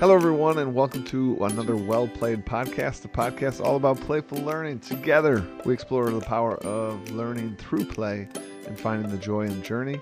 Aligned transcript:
Hello, 0.00 0.14
everyone, 0.14 0.56
and 0.56 0.74
welcome 0.74 1.04
to 1.04 1.36
another 1.44 1.76
Well 1.76 2.08
Played 2.08 2.46
podcast, 2.46 3.04
a 3.04 3.08
podcast 3.08 3.62
all 3.62 3.76
about 3.76 4.00
playful 4.00 4.38
learning. 4.38 4.80
Together, 4.80 5.46
we 5.66 5.74
explore 5.74 6.08
the 6.08 6.22
power 6.22 6.56
of 6.64 7.10
learning 7.10 7.56
through 7.56 7.84
play 7.84 8.26
and 8.66 8.80
finding 8.80 9.10
the 9.10 9.18
joy 9.18 9.42
in 9.42 9.62
journey. 9.62 10.00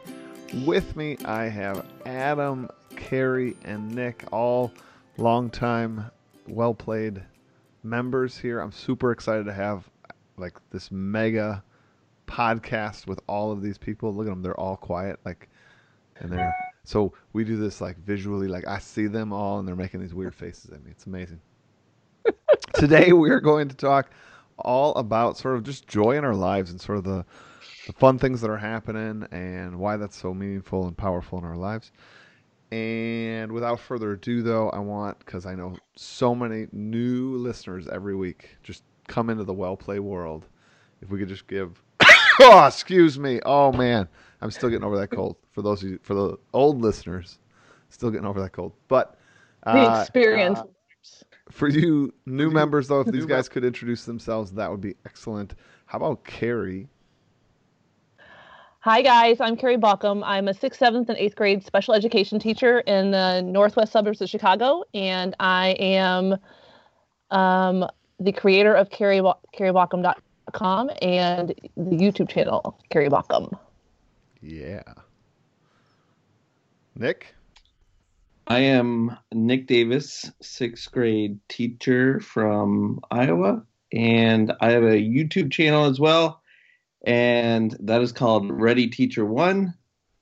With 0.65 0.95
me, 0.95 1.17
I 1.25 1.47
have 1.47 1.85
Adam, 2.07 2.69
Carrie, 2.95 3.57
and 3.65 3.93
Nick, 3.93 4.23
all 4.31 4.73
longtime 5.17 6.09
Well 6.47 6.75
Played 6.75 7.21
members 7.83 8.39
here. 8.39 8.61
I'm 8.61 8.71
super 8.71 9.11
excited 9.11 9.47
to 9.47 9.53
have 9.53 9.91
like 10.37 10.55
this 10.71 10.93
mega 10.93 11.65
podcast 12.29 13.09
with 13.09 13.19
all 13.27 13.51
of 13.51 13.63
these 13.63 13.79
people. 13.79 14.15
Look 14.15 14.29
at 14.29 14.31
them; 14.31 14.43
they're 14.43 14.61
all 14.61 14.77
quiet, 14.77 15.19
like, 15.25 15.49
and 16.21 16.31
they're 16.31 16.55
so 16.89 17.13
we 17.35 17.45
do 17.45 17.59
this 17.59 17.83
like 17.83 17.99
visually, 17.99 18.49
like 18.49 18.67
I 18.67 18.79
see 18.79 19.09
them 19.09 19.31
all, 19.31 19.59
and 19.59 19.69
they're 19.69 19.77
making 19.77 20.01
these 20.01 20.15
weird 20.15 20.35
faces 20.35 20.71
at 20.71 20.83
me. 20.83 20.91
It's 20.91 21.05
amazing. 21.05 21.39
Today 22.77 23.13
we 23.13 23.29
are 23.29 23.41
going 23.41 23.69
to 23.69 23.77
talk 23.77 24.11
all 24.57 24.95
about 24.95 25.37
sort 25.37 25.57
of 25.57 25.65
just 25.65 25.87
joy 25.87 26.13
in 26.13 26.25
our 26.25 26.35
lives 26.35 26.71
and 26.71 26.81
sort 26.81 26.97
of 26.97 27.05
the 27.05 27.27
the 27.87 27.93
fun 27.93 28.19
things 28.19 28.41
that 28.41 28.49
are 28.49 28.57
happening 28.57 29.29
and 29.33 29.79
why 29.79 29.99
that's 29.99 30.17
so 30.17 30.33
meaningful 30.33 30.87
and 30.87 30.97
powerful 30.97 31.39
in 31.39 31.45
our 31.45 31.59
lives. 31.59 31.93
And 32.73 33.53
without 33.53 33.81
further 33.81 34.13
ado, 34.13 34.41
though, 34.41 34.71
I 34.71 34.79
want 34.79 35.19
because 35.19 35.45
I 35.45 35.55
know 35.55 35.77
so 35.95 36.35
many 36.35 36.69
new 36.73 37.37
listeners 37.37 37.87
every 37.89 38.17
week 38.17 38.57
just 38.63 38.83
come 39.09 39.29
into 39.29 39.45
the 39.45 39.53
well 39.53 39.77
play 39.77 39.99
world. 39.99 40.47
If 41.03 41.11
we 41.11 41.19
could 41.19 41.29
just 41.29 41.49
give, 41.49 41.83
oh, 42.41 42.67
excuse 42.67 43.19
me, 43.19 43.41
oh 43.45 43.73
man, 43.73 44.09
I'm 44.41 44.51
still 44.51 44.69
getting 44.69 44.85
over 44.85 44.97
that 44.99 45.09
cold. 45.09 45.37
For 45.53 45.63
those 45.63 45.83
of 45.83 45.91
you, 45.91 45.99
for 46.03 46.15
the 46.15 46.39
old 46.53 46.81
listeners, 46.81 47.39
still 47.89 48.11
getting 48.11 48.27
over 48.27 48.41
that 48.41 48.53
cold. 48.53 48.73
But 48.87 49.17
The 49.65 49.71
uh, 49.71 50.05
for 51.51 51.69
you 51.69 52.15
new 52.27 52.51
members, 52.61 52.89
though, 52.89 53.01
if 53.01 53.09
these 53.09 53.27
guys 53.27 53.49
could 53.49 53.65
introduce 53.65 54.05
themselves, 54.05 54.53
that 54.53 54.71
would 54.71 54.81
be 54.81 54.95
excellent. 55.05 55.55
How 55.87 55.99
about 55.99 56.25
Carrie? 56.25 56.89
Hi, 58.81 59.03
guys. 59.03 59.41
I'm 59.41 59.57
Carrie 59.57 59.77
Baucom. 59.77 60.23
I'm 60.25 60.47
a 60.47 60.55
sixth, 60.55 60.79
seventh, 60.79 61.09
and 61.09 61.19
eighth 61.19 61.35
grade 61.35 61.65
special 61.65 61.95
education 61.95 62.39
teacher 62.39 62.81
in 62.81 63.11
the 63.11 63.43
northwest 63.43 63.91
suburbs 63.91 64.21
of 64.21 64.29
Chicago, 64.29 64.85
and 64.95 65.35
I 65.41 65.71
am 65.81 66.37
um, 67.31 67.85
the 68.21 68.33
creator 68.33 68.75
of 68.75 68.89
Carrie, 68.91 69.21
CarrieBaucom.com 70.49 70.91
and 71.03 71.55
the 71.77 71.97
YouTube 71.97 72.29
channel 72.29 72.79
Carrie 72.91 73.09
Baucom. 73.09 73.59
Yeah. 74.41 74.83
Nick? 76.95 77.35
I 78.47 78.61
am 78.61 79.17
Nick 79.33 79.67
Davis, 79.67 80.31
sixth 80.41 80.91
grade 80.91 81.39
teacher 81.49 82.21
from 82.21 83.01
Iowa, 83.11 83.63
and 83.93 84.53
I 84.61 84.71
have 84.71 84.85
a 84.85 84.97
YouTube 84.97 85.53
channel 85.53 85.85
as 85.85 86.01
well, 86.01 86.43
and 87.05 87.77
that 87.81 88.01
is 88.01 88.13
called 88.13 88.51
Ready 88.51 88.89
Teacher 88.89 89.25
One, 89.25 89.75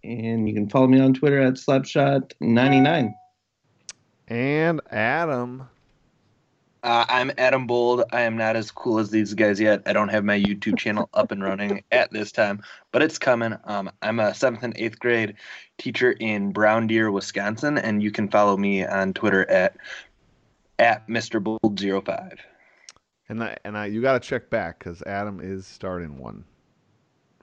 and 0.02 0.48
you 0.48 0.54
can 0.54 0.68
follow 0.68 0.88
me 0.88 0.98
on 0.98 1.14
Twitter 1.14 1.40
at 1.40 1.54
Slapshot99. 1.54 3.14
And 4.28 4.80
Adam. 4.90 5.68
Uh, 6.86 7.04
I'm 7.08 7.32
Adam 7.36 7.66
Bold. 7.66 8.04
I 8.12 8.20
am 8.20 8.36
not 8.36 8.54
as 8.54 8.70
cool 8.70 9.00
as 9.00 9.10
these 9.10 9.34
guys 9.34 9.58
yet. 9.60 9.82
I 9.86 9.92
don't 9.92 10.08
have 10.08 10.24
my 10.24 10.38
YouTube 10.38 10.78
channel 10.78 11.08
up 11.14 11.32
and 11.32 11.42
running 11.42 11.82
at 11.90 12.12
this 12.12 12.30
time, 12.30 12.62
but 12.92 13.02
it's 13.02 13.18
coming. 13.18 13.56
Um, 13.64 13.90
I'm 14.02 14.20
a 14.20 14.32
seventh 14.32 14.62
and 14.62 14.72
eighth 14.76 15.00
grade 15.00 15.34
teacher 15.78 16.12
in 16.12 16.52
Brown 16.52 16.86
Deer, 16.86 17.10
Wisconsin, 17.10 17.76
and 17.76 18.04
you 18.04 18.12
can 18.12 18.28
follow 18.28 18.56
me 18.56 18.86
on 18.86 19.14
Twitter 19.14 19.50
at 19.50 19.76
at 20.78 21.08
Mr. 21.08 21.42
Bold 21.42 21.80
05 21.80 22.38
And 23.30 23.42
I, 23.42 23.56
and 23.64 23.76
I, 23.76 23.86
you 23.86 24.00
got 24.00 24.22
to 24.22 24.28
check 24.28 24.48
back 24.48 24.78
because 24.78 25.02
Adam 25.02 25.40
is 25.42 25.66
starting 25.66 26.18
one, 26.18 26.44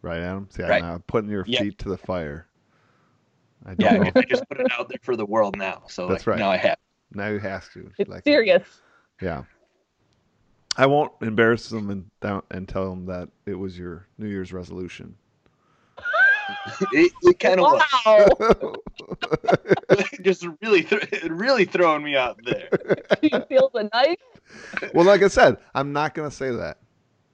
right, 0.03 0.21
Adam? 0.21 0.47
See, 0.51 0.63
Right. 0.63 0.81
I'm 0.81 0.89
now 0.89 1.03
putting 1.07 1.29
your 1.29 1.43
Yeah. 1.47 1.63
feet 1.63 1.79
to 1.79 1.89
the 1.89 1.97
fire. 1.97 2.47
I 3.65 3.73
don't 3.73 3.79
Yeah, 3.81 3.97
know. 4.03 4.11
I 4.15 4.21
just 4.21 4.47
put 4.47 4.61
it 4.61 4.67
out 4.79 4.87
there 4.87 4.99
for 5.01 5.17
the 5.17 5.25
world 5.25 5.57
now. 5.57 5.81
So 5.89 6.07
That's 6.07 6.25
like, 6.25 6.27
right. 6.27 6.39
now 6.39 6.49
I 6.51 6.55
have. 6.57 6.77
now 7.11 7.27
you 7.27 7.39
have 7.39 7.69
to. 7.73 7.91
It's 7.97 8.09
like- 8.09 8.23
serious. 8.23 8.63
Yeah. 9.21 9.43
I 10.75 10.87
won't 10.87 11.11
embarrass 11.21 11.69
them 11.69 11.89
and 11.91 12.05
down, 12.19 12.41
and 12.49 12.67
tell 12.67 12.89
them 12.89 13.05
that 13.05 13.29
it 13.45 13.53
was 13.53 13.77
your 13.77 14.07
New 14.17 14.27
Year's 14.27 14.51
resolution. 14.53 15.15
It, 16.91 17.13
it 17.21 17.39
kind 17.39 17.57
of 17.61 17.81
Wow. 18.05 18.75
just 20.21 20.45
really, 20.61 20.83
th- 20.83 21.23
really 21.29 21.63
throwing 21.63 22.03
me 22.03 22.17
out 22.17 22.37
there. 22.43 22.67
Do 23.21 23.29
you 23.31 23.45
feel 23.47 23.71
the 23.73 23.89
knife? 23.93 24.17
well, 24.93 25.05
like 25.05 25.23
I 25.23 25.29
said, 25.29 25.55
I'm 25.73 25.93
not 25.93 26.13
going 26.13 26.29
to 26.29 26.35
say 26.35 26.51
that. 26.51 26.79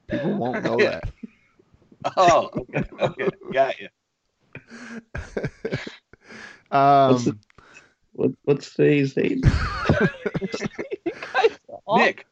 People 0.08 0.34
won't 0.36 0.64
know 0.64 0.80
Yeah. 0.80 1.00
that. 1.00 2.14
Oh, 2.18 2.50
okay, 2.56 2.84
okay, 3.02 3.30
got 3.52 3.80
you. 3.80 3.90
What's 6.70 7.26
the- 7.26 7.32
Um, 7.32 7.40
What, 8.14 8.32
what's 8.44 8.74
today's 8.76 9.16
date? 9.16 9.44
You 9.44 9.50
guys 11.34 11.60
are 11.68 11.79
awful. 11.79 11.79
Nick, 11.98 12.26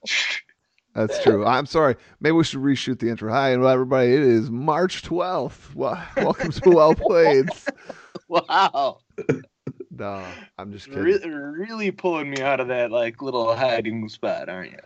that's 0.94 1.22
true. 1.24 1.46
I'm 1.46 1.66
sorry. 1.66 1.96
Maybe 2.20 2.34
we 2.34 2.44
should 2.44 2.60
reshoot 2.62 3.00
the 3.00 3.10
intro. 3.10 3.32
Hi, 3.32 3.54
everybody. 3.54 4.14
It 4.14 4.22
is 4.22 4.50
March 4.50 5.04
12th. 5.04 5.76
Welcome 5.76 6.52
to 6.52 6.70
Well 6.70 6.96
Played. 6.96 7.50
wow. 8.28 9.00
No, 9.90 10.24
I'm 10.60 10.72
just 10.72 10.86
kidding. 10.86 11.02
Really, 11.02 11.30
really 11.30 11.90
pulling 11.92 12.30
me 12.30 12.40
out 12.42 12.60
of 12.60 12.68
that 12.68 12.92
like 12.92 13.24
little 13.24 13.56
hiding 13.56 14.08
spot, 14.10 14.48
aren't 14.48 14.74
you? 14.74 14.80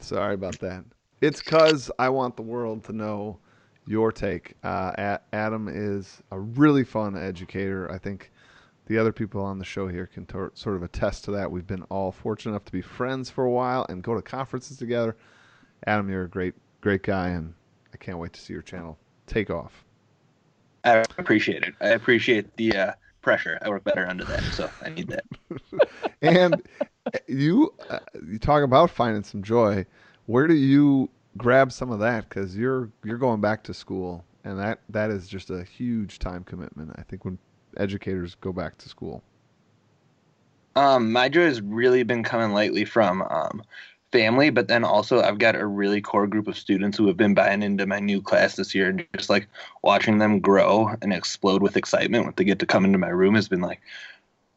Sorry 0.00 0.32
about 0.32 0.58
that. 0.60 0.82
It's 1.20 1.40
because 1.42 1.90
I 1.98 2.08
want 2.08 2.36
the 2.36 2.42
world 2.42 2.82
to 2.84 2.94
know 2.94 3.38
your 3.86 4.12
take. 4.12 4.54
Uh, 4.64 4.92
A- 4.96 5.20
Adam 5.34 5.68
is 5.68 6.22
a 6.30 6.40
really 6.40 6.84
fun 6.84 7.18
educator. 7.18 7.90
I 7.92 7.98
think 7.98 8.32
the 8.86 8.98
other 8.98 9.12
people 9.12 9.42
on 9.42 9.58
the 9.58 9.64
show 9.64 9.88
here 9.88 10.06
can 10.06 10.26
tor- 10.26 10.52
sort 10.54 10.76
of 10.76 10.82
attest 10.82 11.24
to 11.24 11.32
that. 11.32 11.50
We've 11.50 11.66
been 11.66 11.82
all 11.84 12.12
fortunate 12.12 12.52
enough 12.52 12.64
to 12.66 12.72
be 12.72 12.82
friends 12.82 13.28
for 13.28 13.44
a 13.44 13.50
while 13.50 13.84
and 13.88 14.02
go 14.02 14.14
to 14.14 14.22
conferences 14.22 14.76
together. 14.76 15.16
Adam, 15.86 16.08
you're 16.08 16.24
a 16.24 16.28
great, 16.28 16.54
great 16.80 17.02
guy, 17.02 17.28
and 17.28 17.54
I 17.92 17.96
can't 17.96 18.18
wait 18.18 18.32
to 18.34 18.40
see 18.40 18.52
your 18.52 18.62
channel 18.62 18.98
take 19.26 19.50
off. 19.50 19.84
I 20.84 21.04
appreciate 21.18 21.64
it. 21.64 21.74
I 21.80 21.88
appreciate 21.88 22.56
the 22.56 22.76
uh, 22.76 22.92
pressure. 23.22 23.58
I 23.60 23.68
work 23.68 23.82
better 23.82 24.06
under 24.06 24.24
that, 24.24 24.42
so 24.52 24.70
I 24.84 24.90
need 24.90 25.08
that. 25.08 25.24
and 26.22 26.62
you, 27.26 27.74
uh, 27.90 27.98
you 28.24 28.38
talk 28.38 28.62
about 28.62 28.90
finding 28.90 29.24
some 29.24 29.42
joy. 29.42 29.84
Where 30.26 30.46
do 30.46 30.54
you 30.54 31.10
grab 31.36 31.72
some 31.72 31.90
of 31.90 31.98
that? 32.00 32.28
Because 32.28 32.56
you're 32.56 32.90
you're 33.04 33.18
going 33.18 33.40
back 33.40 33.64
to 33.64 33.74
school, 33.74 34.24
and 34.44 34.58
that 34.60 34.80
that 34.90 35.10
is 35.10 35.26
just 35.26 35.50
a 35.50 35.64
huge 35.64 36.20
time 36.20 36.44
commitment. 36.44 36.92
I 36.96 37.02
think 37.02 37.24
when 37.24 37.38
educators 37.76 38.34
go 38.36 38.52
back 38.52 38.78
to 38.78 38.88
school. 38.88 39.22
Um, 40.74 41.10
my 41.10 41.28
joy 41.28 41.44
has 41.44 41.60
really 41.60 42.02
been 42.02 42.22
coming 42.22 42.52
lately 42.52 42.84
from 42.84 43.22
um, 43.22 43.62
family, 44.12 44.50
but 44.50 44.68
then 44.68 44.84
also 44.84 45.22
I've 45.22 45.38
got 45.38 45.56
a 45.56 45.66
really 45.66 46.02
core 46.02 46.26
group 46.26 46.48
of 46.48 46.58
students 46.58 46.98
who 46.98 47.06
have 47.06 47.16
been 47.16 47.34
buying 47.34 47.62
into 47.62 47.86
my 47.86 47.98
new 47.98 48.20
class 48.20 48.56
this 48.56 48.74
year, 48.74 48.90
and 48.90 49.06
just 49.16 49.30
like 49.30 49.48
watching 49.82 50.18
them 50.18 50.38
grow 50.38 50.90
and 51.00 51.12
explode 51.12 51.62
with 51.62 51.76
excitement 51.76 52.24
when 52.24 52.34
they 52.36 52.44
get 52.44 52.58
to 52.58 52.66
come 52.66 52.84
into 52.84 52.98
my 52.98 53.08
room 53.08 53.34
has 53.34 53.48
been 53.48 53.62
like 53.62 53.80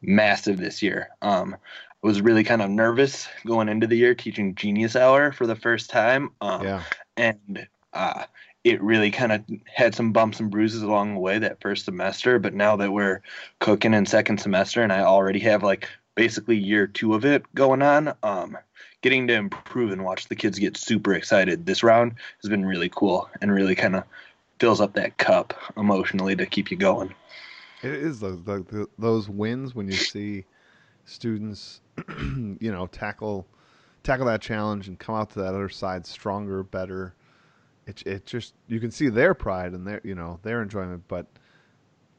massive 0.01 0.57
this 0.57 0.81
year. 0.81 1.09
Um, 1.21 1.55
I 2.03 2.07
was 2.07 2.21
really 2.21 2.43
kind 2.43 2.61
of 2.61 2.69
nervous 2.69 3.27
going 3.45 3.69
into 3.69 3.87
the 3.87 3.97
year 3.97 4.15
teaching 4.15 4.55
Genius 4.55 4.95
Hour 4.95 5.31
for 5.31 5.47
the 5.47 5.55
first 5.55 5.89
time. 5.89 6.31
Um, 6.41 6.63
Yeah, 6.63 6.83
and 7.17 7.67
uh, 7.93 8.23
it 8.63 8.81
really 8.81 9.11
kind 9.11 9.31
of 9.31 9.43
had 9.65 9.95
some 9.95 10.11
bumps 10.11 10.39
and 10.39 10.51
bruises 10.51 10.81
along 10.81 11.13
the 11.13 11.19
way 11.19 11.39
that 11.39 11.61
first 11.61 11.85
semester. 11.85 12.39
But 12.39 12.53
now 12.53 12.75
that 12.75 12.91
we're 12.91 13.21
cooking 13.59 13.93
in 13.93 14.05
second 14.05 14.39
semester, 14.39 14.81
and 14.81 14.91
I 14.91 15.01
already 15.01 15.39
have 15.39 15.63
like 15.63 15.87
basically 16.15 16.57
year 16.57 16.87
two 16.87 17.13
of 17.13 17.25
it 17.25 17.43
going 17.55 17.81
on, 17.81 18.13
um, 18.23 18.57
getting 19.01 19.27
to 19.27 19.33
improve 19.33 19.91
and 19.91 20.03
watch 20.03 20.27
the 20.27 20.35
kids 20.35 20.59
get 20.59 20.75
super 20.75 21.13
excited 21.13 21.65
this 21.65 21.83
round 21.83 22.15
has 22.41 22.49
been 22.49 22.65
really 22.65 22.89
cool 22.89 23.29
and 23.41 23.51
really 23.51 23.75
kind 23.75 23.95
of 23.95 24.03
fills 24.59 24.81
up 24.81 24.93
that 24.93 25.17
cup 25.17 25.53
emotionally 25.77 26.35
to 26.35 26.45
keep 26.45 26.69
you 26.69 26.77
going. 26.77 27.13
it 27.81 27.91
is 27.91 28.19
those 28.19 28.39
those 28.97 29.29
wins 29.29 29.73
when 29.73 29.87
you 29.87 29.93
see 29.93 30.45
students, 31.05 31.81
you 32.19 32.71
know, 32.71 32.87
tackle 32.87 33.47
tackle 34.03 34.25
that 34.25 34.41
challenge 34.41 34.87
and 34.87 34.99
come 34.99 35.15
out 35.15 35.29
to 35.31 35.39
that 35.39 35.53
other 35.53 35.69
side 35.69 36.05
stronger, 36.05 36.63
better. 36.63 37.13
It 37.89 38.03
it 38.05 38.25
just 38.27 38.53
you 38.67 38.79
can 38.79 38.91
see 38.91 39.09
their 39.09 39.33
pride 39.33 39.73
and 39.73 39.85
their 39.85 39.99
you 40.03 40.13
know 40.13 40.39
their 40.43 40.61
enjoyment, 40.61 41.03
but 41.07 41.25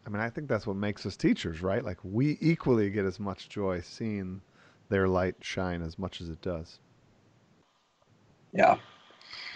I 0.05 0.11
mean 0.11 0.20
I 0.20 0.28
think 0.28 0.49
that's 0.49 0.67
what 0.67 0.76
makes 0.76 1.06
us 1.06 1.17
teachers, 1.17 1.62
right? 1.62 1.84
Like 1.84 1.99
we 2.02 2.37
equally 2.40 2.90
get 2.90 3.05
as 3.05 3.20
much 3.20 3.49
joy 3.49 3.81
seeing 3.81 4.43
their 4.88 5.06
light 5.06 5.37
shine 5.40 5.82
as 5.82 5.96
much 5.96 6.20
as 6.20 6.28
it 6.28 6.43
does. 6.43 6.81
Yeah. 8.52 8.78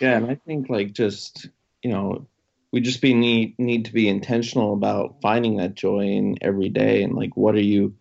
Yeah, 0.00 0.16
and 0.16 0.30
I 0.30 0.36
think 0.46 0.68
like 0.68 0.92
just 0.92 1.48
you 1.82 1.90
know, 1.90 2.28
we 2.72 2.80
just 2.80 3.02
be 3.02 3.12
need 3.12 3.58
need 3.58 3.86
to 3.86 3.92
be 3.92 4.08
intentional 4.08 4.72
about 4.72 5.16
finding 5.20 5.56
that 5.56 5.74
joy 5.74 6.00
in 6.00 6.36
every 6.40 6.68
day 6.68 7.02
and 7.02 7.14
like 7.14 7.36
what 7.36 7.56
are 7.56 7.60
you 7.60 7.94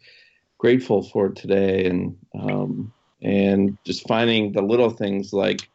grateful 0.59 1.01
for 1.01 1.29
today, 1.29 1.85
and 1.85 2.15
um, 2.39 2.93
and 3.23 3.77
just 3.85 4.07
finding 4.07 4.51
the 4.51 4.61
little 4.61 4.91
things 4.91 5.33
like, 5.33 5.67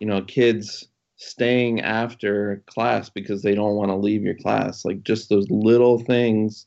you 0.00 0.06
know, 0.06 0.22
kids 0.22 0.88
staying 1.18 1.80
after 1.80 2.62
class 2.66 3.10
because 3.10 3.42
they 3.42 3.54
don't 3.54 3.74
want 3.74 3.90
to 3.90 3.96
leave 3.96 4.22
your 4.22 4.36
class. 4.36 4.84
Like 4.84 5.02
just 5.02 5.28
those 5.28 5.50
little 5.50 5.98
things 5.98 6.66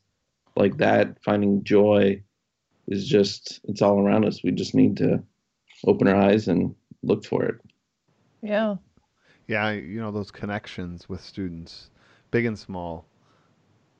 like 0.56 0.76
that, 0.76 1.16
finding 1.24 1.64
joy 1.64 2.22
is 2.86 3.08
just 3.08 3.60
it's 3.64 3.82
all 3.82 3.98
around 3.98 4.24
us. 4.24 4.44
We 4.44 4.52
just 4.52 4.74
need 4.74 4.96
to 4.98 5.22
open 5.86 6.06
our 6.06 6.16
eyes 6.16 6.48
and 6.48 6.74
look 7.02 7.24
for 7.24 7.44
it. 7.44 7.56
Yeah. 8.42 8.76
Yeah, 9.48 9.70
you 9.70 10.00
know 10.00 10.12
those 10.12 10.30
connections 10.30 11.08
with 11.08 11.20
students, 11.20 11.90
big 12.30 12.44
and 12.44 12.58
small, 12.58 13.06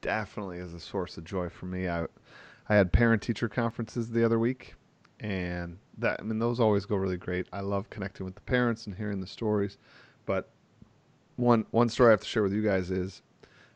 definitely 0.02 0.58
is 0.58 0.74
a 0.74 0.80
source 0.80 1.16
of 1.16 1.24
joy 1.24 1.48
for 1.48 1.66
me. 1.66 1.88
I 1.88 2.06
I 2.68 2.76
had 2.76 2.92
parent 2.92 3.22
teacher 3.22 3.48
conferences 3.48 4.10
the 4.10 4.24
other 4.24 4.38
week 4.38 4.74
and 5.20 5.78
that 5.98 6.20
I 6.20 6.22
mean 6.24 6.38
those 6.38 6.60
always 6.60 6.84
go 6.84 6.96
really 6.96 7.16
great. 7.16 7.46
I 7.52 7.60
love 7.60 7.88
connecting 7.88 8.26
with 8.26 8.34
the 8.34 8.42
parents 8.42 8.86
and 8.86 8.94
hearing 8.94 9.20
the 9.20 9.26
stories. 9.26 9.78
But 10.26 10.48
one 11.36 11.66
one 11.70 11.88
story 11.88 12.08
I 12.08 12.10
have 12.12 12.20
to 12.20 12.26
share 12.26 12.42
with 12.42 12.52
you 12.52 12.62
guys 12.62 12.90
is 12.90 13.22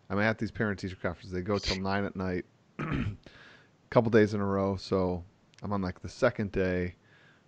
I'm 0.08 0.18
at 0.18 0.38
these 0.38 0.50
parent 0.50 0.78
teacher 0.78 0.96
conferences. 0.96 1.32
They 1.32 1.40
go 1.40 1.58
till 1.58 1.80
nine 1.80 2.04
at 2.04 2.16
night, 2.16 2.44
a 2.78 3.04
couple 3.90 4.10
days 4.10 4.34
in 4.34 4.40
a 4.40 4.44
row. 4.44 4.76
So 4.76 5.24
I'm 5.62 5.72
on 5.72 5.82
like 5.82 6.00
the 6.00 6.08
second 6.08 6.52
day. 6.52 6.94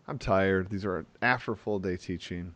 I'm 0.06 0.18
tired. 0.18 0.70
These 0.70 0.84
are 0.84 1.04
after 1.22 1.54
full 1.54 1.78
day 1.78 1.96
teaching. 1.96 2.54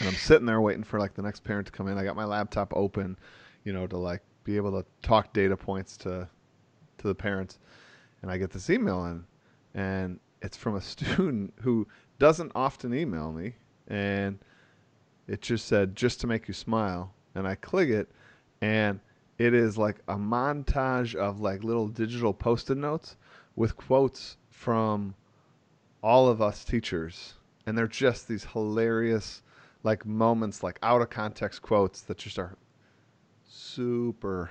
And 0.00 0.08
I'm 0.08 0.14
sitting 0.14 0.46
there 0.46 0.60
waiting 0.60 0.84
for 0.84 0.98
like 0.98 1.14
the 1.14 1.22
next 1.22 1.44
parent 1.44 1.66
to 1.66 1.72
come 1.72 1.88
in. 1.88 1.96
I 1.96 2.04
got 2.04 2.16
my 2.16 2.24
laptop 2.24 2.72
open, 2.74 3.18
you 3.64 3.72
know, 3.72 3.86
to 3.86 3.96
like 3.96 4.22
be 4.44 4.56
able 4.56 4.72
to 4.72 4.86
talk 5.02 5.32
data 5.32 5.56
points 5.56 5.96
to 5.98 6.28
to 6.98 7.06
the 7.06 7.14
parents. 7.14 7.58
And 8.22 8.30
I 8.30 8.38
get 8.38 8.50
this 8.50 8.70
email 8.70 9.04
in 9.06 9.24
and 9.74 10.18
it's 10.42 10.56
from 10.56 10.76
a 10.76 10.80
student 10.80 11.54
who 11.60 11.86
doesn't 12.18 12.52
often 12.54 12.94
email 12.94 13.30
me 13.30 13.54
and 13.88 14.38
it 15.28 15.40
just 15.40 15.66
said 15.66 15.96
just 15.96 16.20
to 16.20 16.26
make 16.26 16.48
you 16.48 16.54
smile 16.54 17.12
and 17.34 17.46
i 17.46 17.54
click 17.54 17.88
it 17.88 18.08
and 18.60 19.00
it 19.38 19.52
is 19.52 19.76
like 19.76 19.96
a 20.08 20.14
montage 20.16 21.14
of 21.14 21.40
like 21.40 21.62
little 21.62 21.88
digital 21.88 22.32
post-it 22.32 22.76
notes 22.78 23.16
with 23.54 23.76
quotes 23.76 24.36
from 24.50 25.14
all 26.02 26.28
of 26.28 26.40
us 26.40 26.64
teachers 26.64 27.34
and 27.66 27.76
they're 27.76 27.86
just 27.86 28.28
these 28.28 28.44
hilarious 28.44 29.42
like 29.82 30.06
moments 30.06 30.62
like 30.62 30.78
out 30.82 31.02
of 31.02 31.10
context 31.10 31.60
quotes 31.62 32.00
that 32.02 32.18
just 32.18 32.38
are 32.38 32.56
super 33.48 34.50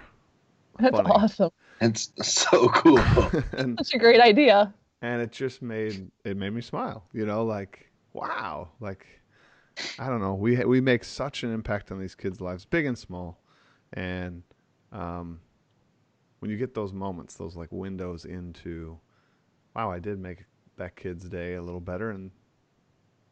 That's 0.80 0.92
funny. 0.92 1.10
awesome. 1.10 1.50
It's 1.82 2.12
so 2.22 2.68
cool. 2.70 3.00
and 3.58 3.78
That's 3.78 3.94
a 3.94 3.98
great 3.98 4.20
idea. 4.22 4.74
and 5.02 5.22
it 5.22 5.32
just 5.32 5.62
made 5.62 6.10
it 6.24 6.38
made 6.38 6.52
me 6.54 6.62
smile 6.62 7.04
you 7.14 7.26
know 7.26 7.44
like 7.46 7.90
wow 8.14 8.70
like 8.80 9.06
i 10.00 10.08
don't 10.08 10.22
know. 10.22 10.34
We 10.34 10.64
we 10.66 10.82
make 10.82 11.04
such 11.04 11.44
an 11.44 11.54
impact 11.54 11.92
on 11.92 12.00
these 12.00 12.16
kids 12.16 12.42
lives 12.42 12.66
big 12.66 12.86
and 12.86 12.98
small. 12.98 13.42
And 13.94 14.44
um 14.92 15.40
when 16.40 16.52
you 16.52 16.58
get 16.58 16.74
those 16.74 16.94
moments 16.94 17.36
those 17.36 17.56
like 17.56 17.72
windows 17.72 18.26
into 18.26 19.00
wow 19.76 19.90
i 19.92 20.00
did 20.00 20.20
make 20.20 20.44
that 20.78 20.96
kid's 20.96 21.28
day 21.30 21.56
a 21.56 21.62
little 21.62 21.80
better. 21.82 22.12
And 22.12 22.32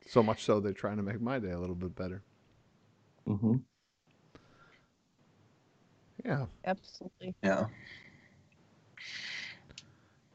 so 0.07 0.22
much 0.22 0.44
so 0.44 0.60
they're 0.60 0.74
trying 0.74 0.98
to 0.98 1.04
make 1.04 1.22
my 1.22 1.40
day 1.40 1.51
a 1.51 1.60
little 1.60 1.75
bit 1.75 1.95
better. 1.95 2.24
Hmm 3.25 3.56
yeah. 6.25 6.46
Absolutely. 6.66 7.36
yeah. 7.44 7.66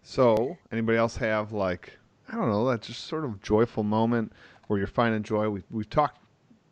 So, 0.02 0.56
anybody 0.72 0.98
else 0.98 1.16
have 1.16 1.52
like 1.52 1.98
I 2.30 2.36
don't 2.36 2.50
know 2.50 2.68
that 2.70 2.82
just 2.82 3.04
sort 3.04 3.24
of 3.24 3.42
joyful 3.42 3.82
moment 3.82 4.32
where 4.68 4.78
you're 4.78 4.86
finding 4.86 5.22
joy? 5.22 5.48
We 5.50 5.62
we've 5.70 5.90
talked 5.90 6.20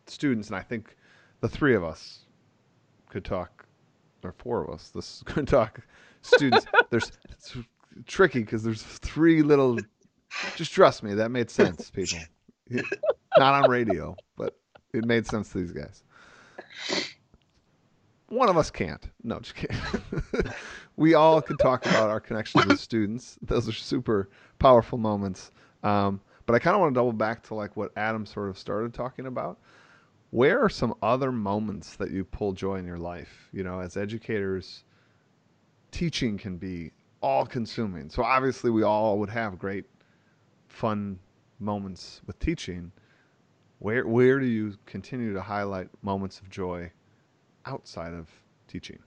students, 0.05 0.47
and 0.47 0.55
I 0.55 0.61
think 0.61 0.95
the 1.41 1.49
three 1.49 1.75
of 1.75 1.83
us 1.83 2.21
could 3.09 3.25
talk, 3.25 3.65
or 4.23 4.31
four 4.31 4.63
of 4.63 4.73
us. 4.73 4.89
This 4.89 5.21
could 5.25 5.47
talk 5.47 5.81
students. 6.21 6.65
there's 6.89 7.11
it's 7.29 7.57
tricky 8.05 8.39
because 8.39 8.63
there's 8.63 8.81
three 8.81 9.41
little. 9.41 9.77
Just 10.55 10.71
trust 10.71 11.03
me, 11.03 11.13
that 11.15 11.29
made 11.29 11.49
sense, 11.49 11.89
people. 11.89 12.19
Not 13.37 13.63
on 13.63 13.69
radio, 13.69 14.15
but 14.37 14.57
it 14.93 15.05
made 15.05 15.25
sense 15.25 15.51
to 15.51 15.59
these 15.59 15.71
guys. 15.71 16.03
One 18.29 18.49
of 18.49 18.57
us 18.57 18.69
can't. 18.69 19.07
No, 19.23 19.39
just 19.39 19.55
kidding. 19.55 19.77
we 20.97 21.13
all 21.13 21.41
could 21.41 21.59
talk 21.59 21.85
about 21.85 22.09
our 22.09 22.19
connections 22.19 22.65
with 22.65 22.79
students. 22.79 23.37
Those 23.41 23.69
are 23.69 23.73
super 23.73 24.29
powerful 24.59 24.97
moments. 24.97 25.51
Um, 25.81 26.19
but 26.47 26.55
I 26.55 26.59
kind 26.59 26.73
of 26.73 26.79
want 26.79 26.93
to 26.93 26.97
double 26.97 27.13
back 27.13 27.43
to 27.43 27.53
like 27.53 27.75
what 27.75 27.91
Adam 27.97 28.25
sort 28.25 28.49
of 28.49 28.57
started 28.57 28.93
talking 28.93 29.27
about. 29.27 29.59
Where 30.31 30.59
are 30.59 30.69
some 30.69 30.95
other 31.01 31.31
moments 31.31 31.97
that 31.97 32.09
you 32.09 32.23
pull 32.23 32.53
joy 32.53 32.75
in 32.75 32.85
your 32.85 32.97
life? 32.97 33.49
You 33.51 33.63
know, 33.63 33.81
as 33.81 33.97
educators, 33.97 34.85
teaching 35.91 36.37
can 36.37 36.57
be 36.57 36.91
all 37.21 37.45
consuming. 37.45 38.09
So 38.09 38.23
obviously, 38.23 38.71
we 38.71 38.83
all 38.83 39.19
would 39.19 39.29
have 39.29 39.59
great, 39.59 39.85
fun 40.69 41.19
moments 41.59 42.21
with 42.25 42.39
teaching. 42.39 42.91
Where 43.79 44.07
where 44.07 44.39
do 44.39 44.45
you 44.45 44.75
continue 44.85 45.33
to 45.33 45.41
highlight 45.41 45.89
moments 46.01 46.39
of 46.39 46.49
joy 46.49 46.91
outside 47.65 48.13
of 48.13 48.29
teaching? 48.67 48.99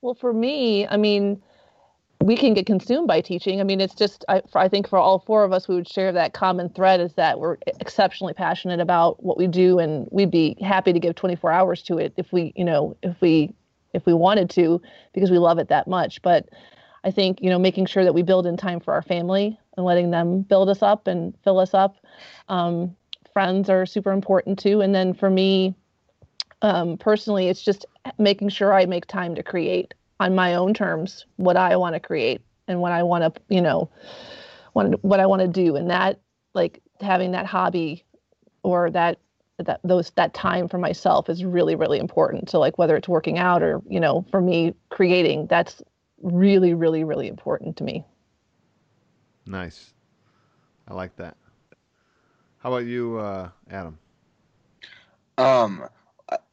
Well, 0.00 0.14
for 0.14 0.32
me, 0.32 0.86
I 0.86 0.96
mean, 0.96 1.42
we 2.22 2.36
can 2.36 2.54
get 2.54 2.66
consumed 2.66 3.08
by 3.08 3.20
teaching. 3.20 3.60
I 3.60 3.64
mean, 3.64 3.80
it's 3.80 3.94
just, 3.94 4.24
I, 4.28 4.42
I 4.54 4.68
think 4.68 4.88
for 4.88 4.98
all 4.98 5.20
four 5.20 5.44
of 5.44 5.52
us, 5.52 5.68
we 5.68 5.74
would 5.74 5.88
share 5.88 6.12
that 6.12 6.32
common 6.32 6.68
thread 6.70 7.00
is 7.00 7.14
that 7.14 7.40
we're 7.40 7.58
exceptionally 7.80 8.34
passionate 8.34 8.80
about 8.80 9.22
what 9.22 9.36
we 9.36 9.46
do, 9.46 9.78
and 9.78 10.08
we'd 10.10 10.30
be 10.30 10.56
happy 10.60 10.92
to 10.92 11.00
give 11.00 11.14
24 11.14 11.50
hours 11.50 11.82
to 11.84 11.98
it 11.98 12.12
if 12.16 12.32
we, 12.32 12.52
you 12.56 12.64
know, 12.64 12.96
if 13.02 13.20
we, 13.20 13.54
if 13.92 14.06
we 14.06 14.14
wanted 14.14 14.50
to, 14.50 14.80
because 15.12 15.30
we 15.30 15.38
love 15.38 15.58
it 15.58 15.68
that 15.68 15.86
much. 15.86 16.22
But 16.22 16.48
I 17.04 17.10
think, 17.10 17.42
you 17.42 17.50
know, 17.50 17.58
making 17.58 17.86
sure 17.86 18.04
that 18.04 18.14
we 18.14 18.22
build 18.22 18.46
in 18.46 18.56
time 18.56 18.80
for 18.80 18.94
our 18.94 19.02
family 19.02 19.58
and 19.76 19.84
letting 19.84 20.10
them 20.10 20.42
build 20.42 20.68
us 20.68 20.82
up 20.82 21.06
and 21.06 21.34
fill 21.42 21.58
us 21.58 21.74
up. 21.74 21.96
Um, 22.48 22.96
friends 23.32 23.68
are 23.68 23.86
super 23.86 24.12
important 24.12 24.58
too. 24.58 24.80
And 24.80 24.94
then 24.94 25.14
for 25.14 25.30
me, 25.30 25.74
um, 26.60 26.96
personally, 26.96 27.48
it's 27.48 27.62
just 27.62 27.84
making 28.18 28.50
sure 28.50 28.72
I 28.72 28.86
make 28.86 29.06
time 29.06 29.34
to 29.34 29.42
create 29.42 29.94
on 30.22 30.34
my 30.34 30.54
own 30.54 30.72
terms 30.72 31.26
what 31.36 31.56
I 31.56 31.76
want 31.76 31.94
to 31.94 32.00
create 32.00 32.42
and 32.68 32.80
what 32.80 32.92
I 32.92 33.02
want 33.02 33.34
to, 33.34 33.42
you 33.48 33.60
know, 33.60 33.90
what 34.72 35.02
what 35.04 35.20
I 35.20 35.26
want 35.26 35.42
to 35.42 35.48
do, 35.48 35.76
and 35.76 35.90
that 35.90 36.20
like 36.54 36.80
having 37.00 37.32
that 37.32 37.46
hobby 37.46 38.04
or 38.62 38.90
that 38.90 39.18
that 39.58 39.80
those 39.82 40.10
that 40.10 40.32
time 40.32 40.68
for 40.68 40.78
myself 40.78 41.28
is 41.28 41.44
really 41.44 41.74
really 41.74 41.98
important. 41.98 42.50
So 42.50 42.60
like 42.60 42.78
whether 42.78 42.96
it's 42.96 43.08
working 43.08 43.38
out 43.38 43.62
or 43.62 43.82
you 43.88 44.00
know 44.00 44.24
for 44.30 44.40
me 44.40 44.74
creating, 44.90 45.48
that's 45.48 45.82
really 46.22 46.72
really 46.72 47.04
really 47.04 47.28
important 47.28 47.76
to 47.78 47.84
me. 47.84 48.04
Nice. 49.44 49.92
I 50.86 50.94
like 50.94 51.16
that. 51.16 51.36
How 52.58 52.72
about 52.72 52.86
you, 52.86 53.18
uh, 53.18 53.48
Adam? 53.70 53.98
Um, 55.36 55.84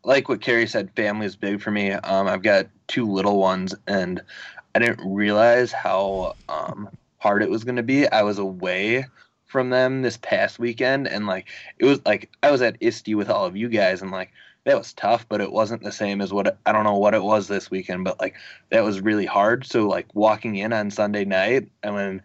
like 0.04 0.30
what 0.30 0.42
Carrie 0.42 0.68
said, 0.68 0.92
family 0.96 1.26
is 1.26 1.36
big 1.36 1.62
for 1.62 1.72
me. 1.72 1.92
Um, 1.92 2.28
I've 2.28 2.42
got 2.42 2.68
two 2.88 3.10
little 3.12 3.38
ones, 3.38 3.76
and 3.88 4.22
I 4.76 4.80
didn't 4.80 5.14
realize 5.14 5.72
how 5.72 6.36
um, 6.48 6.90
hard 7.18 7.44
it 7.44 7.50
was 7.50 7.64
going 7.64 7.76
to 7.76 7.84
be. 7.84 8.08
I 8.08 8.24
was 8.24 8.40
away 8.40 9.06
from 9.46 9.72
them 9.72 10.02
this 10.02 10.18
past 10.18 10.60
weekend, 10.60 11.08
and 11.08 11.28
like 11.28 11.48
it 11.78 11.86
was 11.86 12.06
like 12.06 12.30
I 12.44 12.52
was 12.52 12.62
at 12.62 12.78
ISTE 12.82 13.16
with 13.16 13.30
all 13.30 13.46
of 13.46 13.58
you 13.58 13.70
guys, 13.70 14.02
and 14.02 14.12
like 14.12 14.32
that 14.66 14.78
was 14.78 14.94
tough, 14.94 15.28
but 15.28 15.42
it 15.42 15.52
wasn't 15.52 15.84
the 15.84 15.92
same 15.92 16.22
as 16.22 16.32
what 16.32 16.58
I 16.66 16.72
don't 16.72 16.84
know 16.84 16.98
what 16.98 17.14
it 17.14 17.24
was 17.24 17.48
this 17.48 17.72
weekend, 17.72 18.04
but 18.04 18.20
like 18.20 18.36
that 18.70 18.84
was 18.84 19.02
really 19.02 19.26
hard. 19.26 19.66
So 19.66 19.88
like 19.88 20.14
walking 20.14 20.56
in 20.56 20.74
on 20.74 20.92
Sunday 20.92 21.26
night, 21.26 21.70
and 21.84 21.98
then 21.98 22.22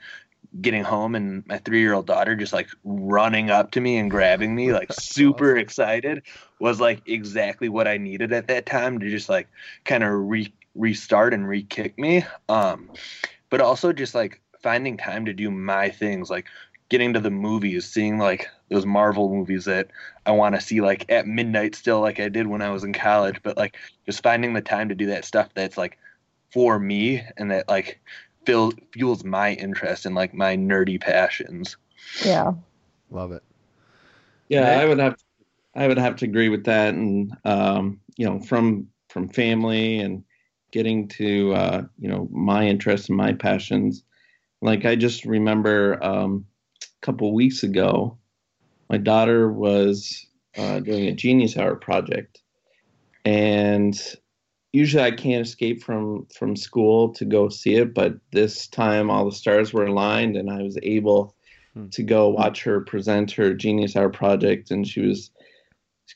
getting 0.61 0.85
home 0.85 1.15
and 1.15 1.45
my 1.47 1.59
three 1.59 1.81
year 1.81 1.95
old 1.95 2.07
daughter 2.07 2.37
just 2.37 2.53
like 2.53 2.69
running 2.85 3.51
up 3.51 3.73
to 3.73 3.81
me 3.81 3.97
and 3.97 4.11
grabbing 4.11 4.55
me 4.55 4.73
like 4.73 4.93
super 5.01 5.57
excited 5.57 6.23
was 6.61 6.81
like 6.81 7.03
exactly 7.07 7.69
what 7.69 7.89
I 7.89 7.97
needed 7.97 8.33
at 8.33 8.47
that 8.49 8.67
time 8.67 9.01
to 9.01 9.11
just 9.11 9.29
like 9.29 9.49
kind 9.85 10.05
of 10.05 10.11
re 10.13 10.53
restart 10.75 11.35
and 11.35 11.49
re-kick 11.49 11.99
me. 11.99 12.25
Um, 12.49 12.91
but 13.51 13.61
also 13.61 13.93
just 13.93 14.15
like 14.15 14.41
finding 14.63 14.97
time 14.97 15.25
to 15.27 15.33
do 15.33 15.51
my 15.51 15.91
things, 15.91 16.31
like 16.31 16.47
getting 16.89 17.13
to 17.13 17.21
the 17.21 17.31
movies, 17.31 17.85
seeing 17.89 18.19
like 18.19 18.49
those 18.71 18.87
Marvel 18.87 19.29
movies 19.29 19.65
that 19.67 19.89
I 20.27 20.33
want 20.33 20.55
to 20.55 20.61
see 20.61 20.81
like 20.81 21.11
at 21.11 21.27
midnight 21.27 21.75
still, 21.75 22.01
like 22.01 22.21
I 22.21 22.29
did 22.29 22.47
when 22.47 22.63
I 22.63 22.71
was 22.71 22.85
in 22.85 22.93
college. 22.93 23.41
But 23.43 23.57
like 23.57 23.77
just 24.07 24.23
finding 24.23 24.55
the 24.55 24.61
time 24.61 24.89
to 24.89 24.95
do 24.95 25.07
that 25.07 25.25
stuff 25.25 25.49
that's 25.55 25.79
like 25.79 25.99
for 26.53 26.79
me 26.79 27.23
and 27.37 27.51
that 27.51 27.69
like 27.69 28.01
feel, 28.47 28.73
fuels 28.93 29.25
my 29.25 29.53
interest 29.55 30.07
and 30.07 30.15
like 30.15 30.35
my 30.35 30.57
nerdy 30.57 31.01
passions. 31.01 31.77
Yeah. 32.25 32.53
Love 33.11 33.33
it. 33.33 33.43
Yeah, 34.49 34.61
Nick? 34.61 34.79
I 34.79 34.85
would 34.87 34.99
have 34.99 35.17
I 35.75 35.89
would 35.89 35.99
have 35.99 36.17
to 36.17 36.25
agree 36.25 36.49
with 36.49 36.65
that 36.65 36.95
and 36.95 37.37
um, 37.45 38.01
you 38.17 38.27
know, 38.27 38.41
from 38.41 38.89
from 39.09 39.29
family 39.29 39.99
and 39.99 40.25
getting 40.71 41.09
to 41.09 41.55
uh, 41.55 41.83
you 41.99 42.09
know 42.09 42.29
my 42.31 42.67
interests 42.67 43.09
and 43.09 43.17
my 43.17 43.33
passions. 43.33 44.05
Like 44.63 44.85
I 44.85 44.97
just 44.97 45.25
remember 45.25 46.03
um, 46.03 46.47
a 46.83 47.07
couple 47.07 47.33
weeks 47.35 47.63
ago, 47.63 48.19
my 48.89 48.99
daughter 48.99 49.53
was 49.53 50.27
uh, 50.57 50.81
doing 50.81 51.07
a 51.07 51.13
Genius 51.13 51.57
Hour 51.57 51.77
project, 51.77 52.43
and 53.25 54.01
usually 54.75 55.05
I 55.05 55.13
can't 55.13 55.47
escape 55.47 55.83
from 55.83 56.27
from 56.27 56.57
school 56.57 57.11
to 57.15 57.25
go 57.25 57.49
see 57.49 57.77
it, 57.77 57.95
but 57.95 58.15
this 58.33 58.67
time 58.67 59.09
all 59.09 59.25
the 59.25 59.33
stars 59.33 59.73
were 59.73 59.87
aligned, 59.87 60.37
and 60.37 60.51
I 60.51 60.63
was 60.63 60.77
able 60.83 61.35
Hmm. 61.75 61.89
to 61.89 62.03
go 62.05 62.29
watch 62.29 62.63
her 62.63 62.81
present 62.83 63.33
her 63.33 63.53
Genius 63.53 63.97
Hour 63.97 64.09
project, 64.11 64.71
and 64.71 64.87
she 64.87 65.01
was 65.01 65.31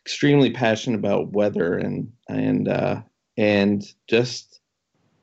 extremely 0.05 0.53
passionate 0.53 0.99
about 0.99 1.33
weather 1.33 1.77
and 1.77 2.13
and 2.29 2.69
uh, 2.69 3.03
and 3.37 3.85
just 4.09 4.61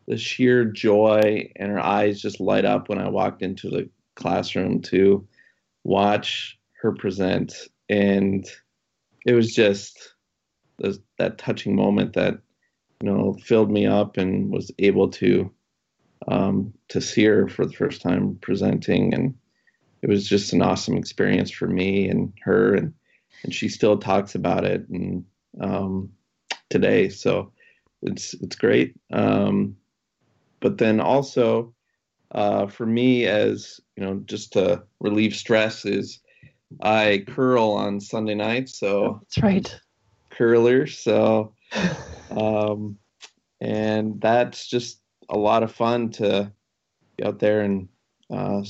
the 0.08 0.18
sheer 0.18 0.65
joy 0.65 1.50
in 1.56 1.70
her 1.70 1.80
eyes 1.80 2.22
just 2.22 2.39
light 2.39 2.65
up 2.65 2.89
when 2.89 3.00
I 3.00 3.10
walked 3.10 3.42
into 3.42 3.70
the 3.70 3.89
classroom 4.15 4.82
to 4.84 5.27
watch 5.84 6.58
her 6.82 6.94
present, 6.94 7.54
and 7.89 8.46
it 9.25 9.34
was 9.34 9.54
just 9.54 10.15
those, 10.80 11.00
that 11.18 11.38
touching 11.38 11.75
moment 11.75 12.13
that 12.13 12.39
you 13.02 13.10
know 13.10 13.38
filled 13.44 13.72
me 13.72 13.86
up 13.86 14.18
and 14.18 14.52
was 14.52 14.72
able 14.80 15.10
to 15.10 15.52
um, 16.28 16.74
to 16.90 17.02
see 17.02 17.25
her 17.25 17.48
for 17.48 17.66
the 17.66 17.74
first 17.74 18.02
time 18.02 18.38
presenting. 18.42 19.14
And 19.14 19.36
it 20.02 20.10
was 20.10 20.28
just 20.28 20.54
an 20.54 20.62
awesome 20.62 20.98
experience 20.98 21.52
for 21.52 21.68
me 21.68 22.08
and 22.10 22.34
her. 22.44 22.75
And 22.75 22.94
and 23.44 23.54
she 23.54 23.70
still 23.70 23.98
talks 23.98 24.36
about 24.36 24.64
it 24.64 24.88
and 24.90 25.24
um, 25.62 26.10
today. 26.70 27.10
So 27.10 27.52
it's 28.02 28.34
it's 28.36 28.56
great. 28.56 28.96
Um, 29.12 29.75
but 30.62 30.78
then 30.78 31.00
also 31.00 31.74
uh, 32.32 32.68
for 32.68 32.86
me 32.86 33.25
as 33.25 33.80
you 33.96 34.04
know 34.04 34.22
just 34.25 34.54
to 34.54 34.84
relieve 35.00 35.36
stress 35.36 35.86
is 35.86 36.20
I 36.82 37.24
curl 37.28 37.72
on 37.72 38.00
Sunday 38.02 38.36
nights 38.36 38.80
so 38.80 39.20
That's 39.22 39.44
right. 39.44 39.80
curler. 40.32 40.88
So 40.88 41.54
um, 42.32 42.98
and 43.62 44.20
that's 44.22 44.67
just 44.67 45.01
a 45.29 45.38
lot 45.38 45.63
of 45.63 45.72
fun 45.72 46.10
to 46.12 46.51
get 47.17 47.27
out 47.27 47.39
there 47.39 47.62
and 47.62 47.88
uh, 48.29 48.62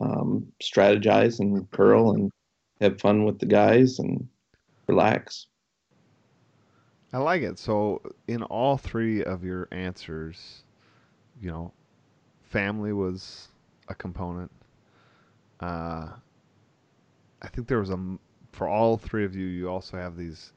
um, 0.00 0.46
strategize 0.62 1.40
and 1.40 1.70
curl 1.70 2.12
and 2.12 2.30
have 2.80 3.00
fun 3.00 3.24
with 3.24 3.38
the 3.38 3.46
guys 3.46 3.98
and 3.98 4.28
relax. 4.86 5.46
I 7.12 7.18
like 7.18 7.42
it. 7.42 7.58
So, 7.58 8.02
in 8.26 8.42
all 8.42 8.76
three 8.76 9.22
of 9.22 9.44
your 9.44 9.68
answers, 9.70 10.64
you 11.40 11.48
know, 11.48 11.72
family 12.42 12.92
was 12.92 13.48
a 13.88 13.94
component. 13.94 14.50
Uh, 15.60 16.08
I 17.40 17.48
think 17.52 17.68
there 17.68 17.78
was 17.78 17.90
a 17.90 18.18
for 18.50 18.68
all 18.68 18.96
three 18.96 19.24
of 19.24 19.34
you. 19.36 19.46
You 19.46 19.68
also 19.68 19.96
have 19.96 20.16
these 20.16 20.52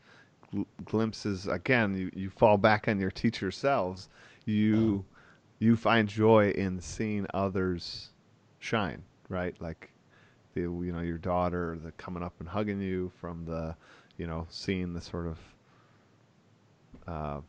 gl- 0.54 0.66
glimpses. 0.86 1.48
Again, 1.48 1.96
you, 1.98 2.12
you 2.13 2.30
fall 2.30 2.58
back 2.58 2.88
on 2.88 3.00
your 3.00 3.12
teacher 3.12 3.51
selves. 3.51 4.10
You 4.46 5.04
you 5.60 5.75
find 5.75 6.08
joy 6.08 6.51
in 6.51 6.80
seeing 6.80 7.25
others 7.34 8.10
shine, 8.60 9.04
right? 9.30 9.56
Like 9.60 9.89
the 10.54 10.62
you 10.62 10.92
know 10.94 11.01
your 11.01 11.18
daughter, 11.18 11.77
the 11.84 11.92
coming 11.94 12.24
up 12.24 12.34
and 12.39 12.48
hugging 12.48 12.82
you 12.82 13.12
from 13.20 13.46
the 13.46 13.75
you 14.18 14.27
know 14.27 14.48
seeing 14.50 14.94
the 14.94 15.01
sort 15.01 15.27
of 15.27 15.38
uh, 17.08 17.42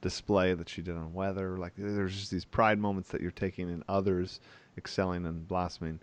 display 0.00 0.54
that 0.54 0.68
she 0.68 0.82
did 0.82 0.96
on 0.96 1.12
weather. 1.12 1.56
Like 1.56 1.72
there's 1.76 2.14
just 2.14 2.30
these 2.30 2.44
pride 2.44 2.78
moments 2.78 3.10
that 3.10 3.20
you're 3.20 3.30
taking 3.30 3.68
in 3.68 3.82
others 3.88 4.40
excelling 4.76 5.26
and 5.26 5.46
blossoming. 5.46 6.00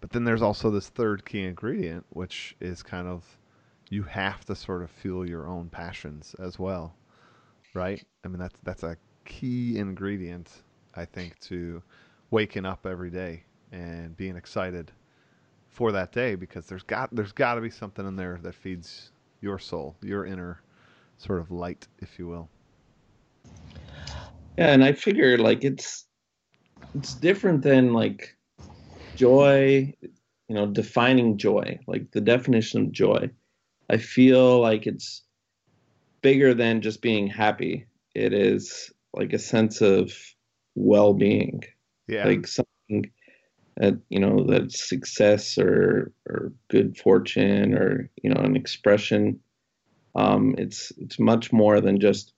But 0.00 0.10
then 0.10 0.24
there's 0.24 0.42
also 0.42 0.70
this 0.70 0.88
third 0.88 1.24
key 1.24 1.44
ingredient, 1.44 2.04
which 2.10 2.56
is 2.60 2.82
kind 2.82 3.06
of 3.06 3.24
you 3.92 4.02
have 4.04 4.42
to 4.46 4.56
sort 4.56 4.82
of 4.82 4.90
fuel 4.90 5.28
your 5.28 5.46
own 5.46 5.68
passions 5.68 6.34
as 6.38 6.58
well, 6.58 6.94
right? 7.74 8.02
I 8.24 8.28
mean 8.28 8.38
that's 8.38 8.56
that's 8.62 8.82
a 8.84 8.96
key 9.26 9.76
ingredient, 9.76 10.48
I 10.94 11.04
think, 11.04 11.38
to 11.40 11.82
waking 12.30 12.64
up 12.64 12.86
every 12.86 13.10
day 13.10 13.44
and 13.70 14.16
being 14.16 14.34
excited 14.34 14.90
for 15.68 15.92
that 15.92 16.10
day 16.10 16.36
because 16.36 16.64
there's 16.64 16.82
got 16.82 17.14
there's 17.14 17.32
got 17.32 17.56
to 17.56 17.60
be 17.60 17.68
something 17.68 18.06
in 18.08 18.16
there 18.16 18.38
that 18.42 18.54
feeds 18.54 19.10
your 19.42 19.58
soul, 19.58 19.94
your 20.00 20.24
inner 20.24 20.62
sort 21.18 21.40
of 21.40 21.50
light, 21.50 21.86
if 21.98 22.18
you 22.18 22.26
will. 22.26 22.48
Yeah, 24.56 24.72
and 24.72 24.82
I 24.82 24.94
figure 24.94 25.36
like 25.36 25.64
it's 25.64 26.06
it's 26.94 27.14
different 27.14 27.62
than 27.62 27.92
like 27.92 28.38
joy, 29.16 29.92
you 30.00 30.54
know, 30.54 30.66
defining 30.66 31.36
joy, 31.36 31.78
like 31.86 32.10
the 32.12 32.22
definition 32.22 32.86
of 32.86 32.92
joy. 32.92 33.30
I 33.92 33.98
feel 33.98 34.60
like 34.60 34.86
it's 34.86 35.22
bigger 36.22 36.54
than 36.54 36.80
just 36.80 37.02
being 37.02 37.28
happy. 37.28 37.86
It 38.14 38.32
is 38.32 38.90
like 39.12 39.32
a 39.32 39.38
sense 39.38 39.80
of 39.82 40.12
well-being. 40.74 41.62
Yeah. 42.08 42.26
like 42.26 42.46
something 42.46 43.10
that 43.76 43.94
you 44.10 44.18
know 44.18 44.44
that 44.44 44.72
success 44.72 45.56
or 45.56 46.12
or 46.28 46.52
good 46.68 46.96
fortune 46.96 47.74
or 47.74 48.10
you 48.22 48.28
know 48.28 48.40
an 48.40 48.56
expression 48.56 49.40
um 50.14 50.54
it's 50.58 50.92
it's 50.98 51.18
much 51.18 51.52
more 51.52 51.80
than 51.80 51.98
just 51.98 52.34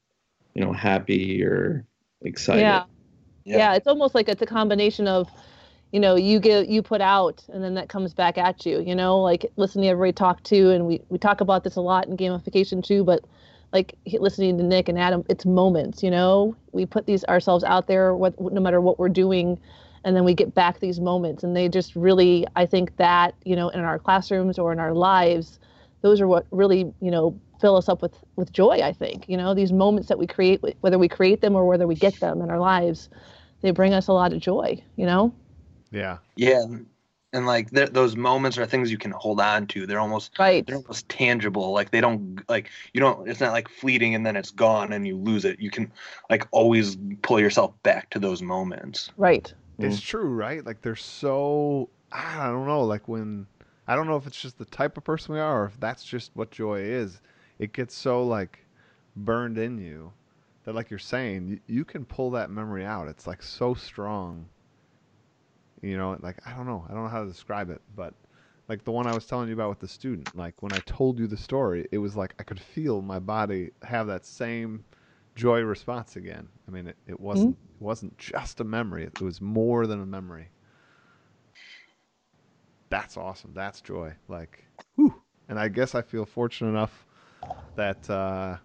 you 0.55 0.65
know 0.65 0.73
happy 0.73 1.43
or 1.43 1.87
excited 2.23 2.61
Yeah. 2.61 2.85
Yeah. 3.45 3.57
yeah 3.57 3.75
it's 3.75 3.87
almost 3.87 4.15
like 4.15 4.29
it's 4.29 4.43
a 4.43 4.47
combination 4.47 5.09
of 5.09 5.29
you 5.95 6.01
know 6.01 6.17
you 6.17 6.41
get 6.41 6.69
you 6.69 6.83
put 6.83 7.01
out 7.01 7.45
and 7.53 7.63
then 7.63 7.75
that 7.75 7.89
comes 7.89 8.13
back 8.13 8.37
at 8.37 8.67
you 8.67 8.81
you 8.81 8.97
know? 8.97 9.21
Like 9.21 9.47
listening 9.57 9.85
to 9.85 9.91
everybody 9.91 10.13
talk 10.13 10.43
to 10.43 10.73
and 10.73 10.87
we 10.87 11.01
we 11.09 11.19
talk 11.19 11.41
about 11.41 11.63
this 11.63 11.77
a 11.77 11.81
lot 11.81 12.09
in 12.09 12.17
gamification 12.17 12.83
too 12.83 13.05
but 13.05 13.25
like 13.73 13.95
listening 14.19 14.59
to 14.59 14.65
nick 14.65 14.89
and 14.89 14.99
adam 14.99 15.25
it's 15.31 15.47
moments 15.47 16.03
you 16.03 16.11
know? 16.11 16.57
We 16.73 16.85
put 16.85 17.07
these 17.07 17.23
ourselves 17.27 17.63
out 17.63 17.87
there 17.87 18.13
what 18.17 18.39
no 18.41 18.61
matter 18.61 18.81
what 18.81 18.99
we're 18.99 19.09
doing 19.09 19.61
and 20.05 20.17
then 20.17 20.25
we 20.25 20.35
get 20.35 20.53
back 20.53 20.81
these 20.81 20.99
moments 20.99 21.45
and 21.45 21.57
they 21.57 21.69
just 21.69 21.95
really 21.95 22.45
i 22.57 22.67
think 22.67 22.97
that 22.97 23.37
you 23.45 23.55
know 23.55 23.69
in 23.69 23.79
our 23.79 24.01
classrooms 24.01 24.59
or 24.59 24.73
in 24.73 24.81
our 24.81 24.95
lives 24.95 25.61
those 26.03 26.21
are 26.21 26.27
what 26.27 26.45
really 26.51 26.93
you 27.01 27.11
know 27.13 27.39
fill 27.61 27.77
us 27.77 27.89
up 27.89 28.03
with 28.03 28.19
with 28.35 28.53
joy 28.53 28.81
i 28.83 28.93
think 28.93 29.29
you 29.29 29.37
know? 29.37 29.55
These 29.55 29.71
moments 29.71 30.09
that 30.09 30.19
we 30.19 30.27
create 30.27 30.61
whether 30.81 30.99
we 30.99 31.09
create 31.09 31.41
them 31.41 31.55
or 31.55 31.65
whether 31.65 31.87
we 31.87 31.95
get 31.95 32.19
them 32.19 32.43
in 32.43 32.51
our 32.51 32.59
lives 32.59 33.09
they 33.63 33.71
bring 33.71 33.95
us 33.95 34.09
a 34.09 34.13
lot 34.13 34.33
of 34.33 34.41
joy 34.41 34.83
you 34.97 35.07
know 35.07 35.33
yeah. 35.95 36.19
Yeah, 36.37 36.63
and, 36.63 36.87
and 37.33 37.47
like 37.47 37.71
th- 37.71 37.91
those 37.91 38.17
moments 38.17 38.59
are 38.59 38.67
things 38.67 38.91
you 38.91 38.99
can 38.99 39.13
hold 39.13 39.41
on 39.41 39.67
to. 39.69 39.87
They're 39.87 40.01
almost 40.01 40.39
right 40.39 40.67
they're 40.67 40.77
almost 40.77 41.09
tangible. 41.09 41.73
Like 41.73 41.91
they 41.91 42.01
don't 42.01 42.41
like 42.49 42.71
you 42.93 43.01
don't. 43.01 43.29
It's 43.29 43.41
not 43.41 43.53
like 43.53 43.69
fleeting 43.69 44.15
and 44.15 44.25
then 44.25 44.37
it's 44.37 44.51
gone 44.51 44.93
and 44.93 45.07
you 45.07 45.17
lose 45.17 45.45
it. 45.45 45.61
You 45.61 45.71
can 45.71 45.93
like 46.31 46.47
always 46.53 46.97
pull 47.23 47.41
yourself 47.41 47.73
back 47.83 48.11
to 48.11 48.19
those 48.19 48.43
moments. 48.43 49.11
right 49.17 49.53
It's 49.79 50.01
mm. 50.01 50.05
true, 50.05 50.29
right? 50.35 50.65
Like 50.65 50.83
they're 50.83 50.97
so 50.97 51.89
I 52.13 52.47
don't 52.47 52.67
know, 52.67 52.83
like 52.83 53.09
when 53.09 53.47
I 53.87 53.97
don't 53.97 54.07
know 54.07 54.17
if 54.17 54.27
it's 54.27 54.41
just 54.41 54.59
the 54.59 54.65
type 54.65 54.97
of 54.97 55.05
person 55.05 55.35
we 55.35 55.41
are 55.41 55.63
or 55.63 55.67
if 55.67 55.79
that's 55.81 56.05
just 56.05 56.31
what 56.35 56.51
joy 56.51 56.81
is. 56.81 57.21
It 57.59 57.73
gets 57.73 57.95
so 57.95 58.25
like 58.25 58.59
burned 59.17 59.59
in 59.59 59.79
you 59.79 60.13
that 60.65 60.75
like 60.75 60.91
you're 60.91 60.99
saying, 60.99 61.49
you, 61.49 61.61
you 61.67 61.85
can 61.85 62.05
pull 62.05 62.31
that 62.33 62.51
memory 62.51 62.85
out. 62.85 63.09
It's 63.09 63.27
like 63.27 63.43
so 63.43 63.75
strong. 63.75 64.47
You 65.85 65.99
know, 65.99 66.17
like 66.23 66.39
I 66.47 66.55
don't 66.55 66.67
know. 66.67 66.87
I 66.89 66.95
don't 66.95 67.05
know 67.05 67.11
how 67.11 67.23
to 67.23 67.29
describe 67.29 67.69
it, 67.69 67.83
but 67.95 68.15
like 68.69 68.85
the 68.85 68.91
one 68.91 69.07
I 69.07 69.13
was 69.13 69.27
telling 69.27 69.49
you 69.49 69.55
about 69.55 69.69
with 69.69 69.81
the 69.81 69.89
student, 69.89 70.35
like 70.35 70.63
when 70.63 70.73
I 70.73 70.81
told 70.81 71.19
you 71.19 71.27
the 71.27 71.37
story, 71.37 71.87
it 71.93 71.99
was 71.99 72.17
like 72.17 72.35
I 72.39 72.43
could 72.43 72.59
feel 72.59 73.03
my 73.03 73.19
body 73.19 73.71
have 73.83 74.07
that 74.07 74.25
same 74.25 74.85
joy 75.35 75.61
response 75.61 76.17
again. 76.17 76.49
I 76.67 76.71
mean, 76.71 76.87
it, 76.87 76.97
it 77.07 77.21
wasn't 77.21 77.59
it 77.79 77.83
wasn't 77.83 78.17
just 78.17 78.61
a 78.61 78.65
memory; 78.65 79.05
it 79.05 79.21
was 79.21 79.43
more 79.43 79.87
than 79.87 80.01
a 80.01 80.07
memory. 80.07 80.49
That's 82.89 83.17
awesome. 83.17 83.53
That's 83.55 83.81
joy. 83.81 84.15
Like, 84.29 84.65
whew. 84.97 85.21
And 85.49 85.59
I 85.59 85.69
guess 85.69 85.95
I 85.95 86.01
feel 86.01 86.25
fortunate 86.25 86.71
enough 86.71 87.05
that 87.77 88.09
uh, 88.09 88.57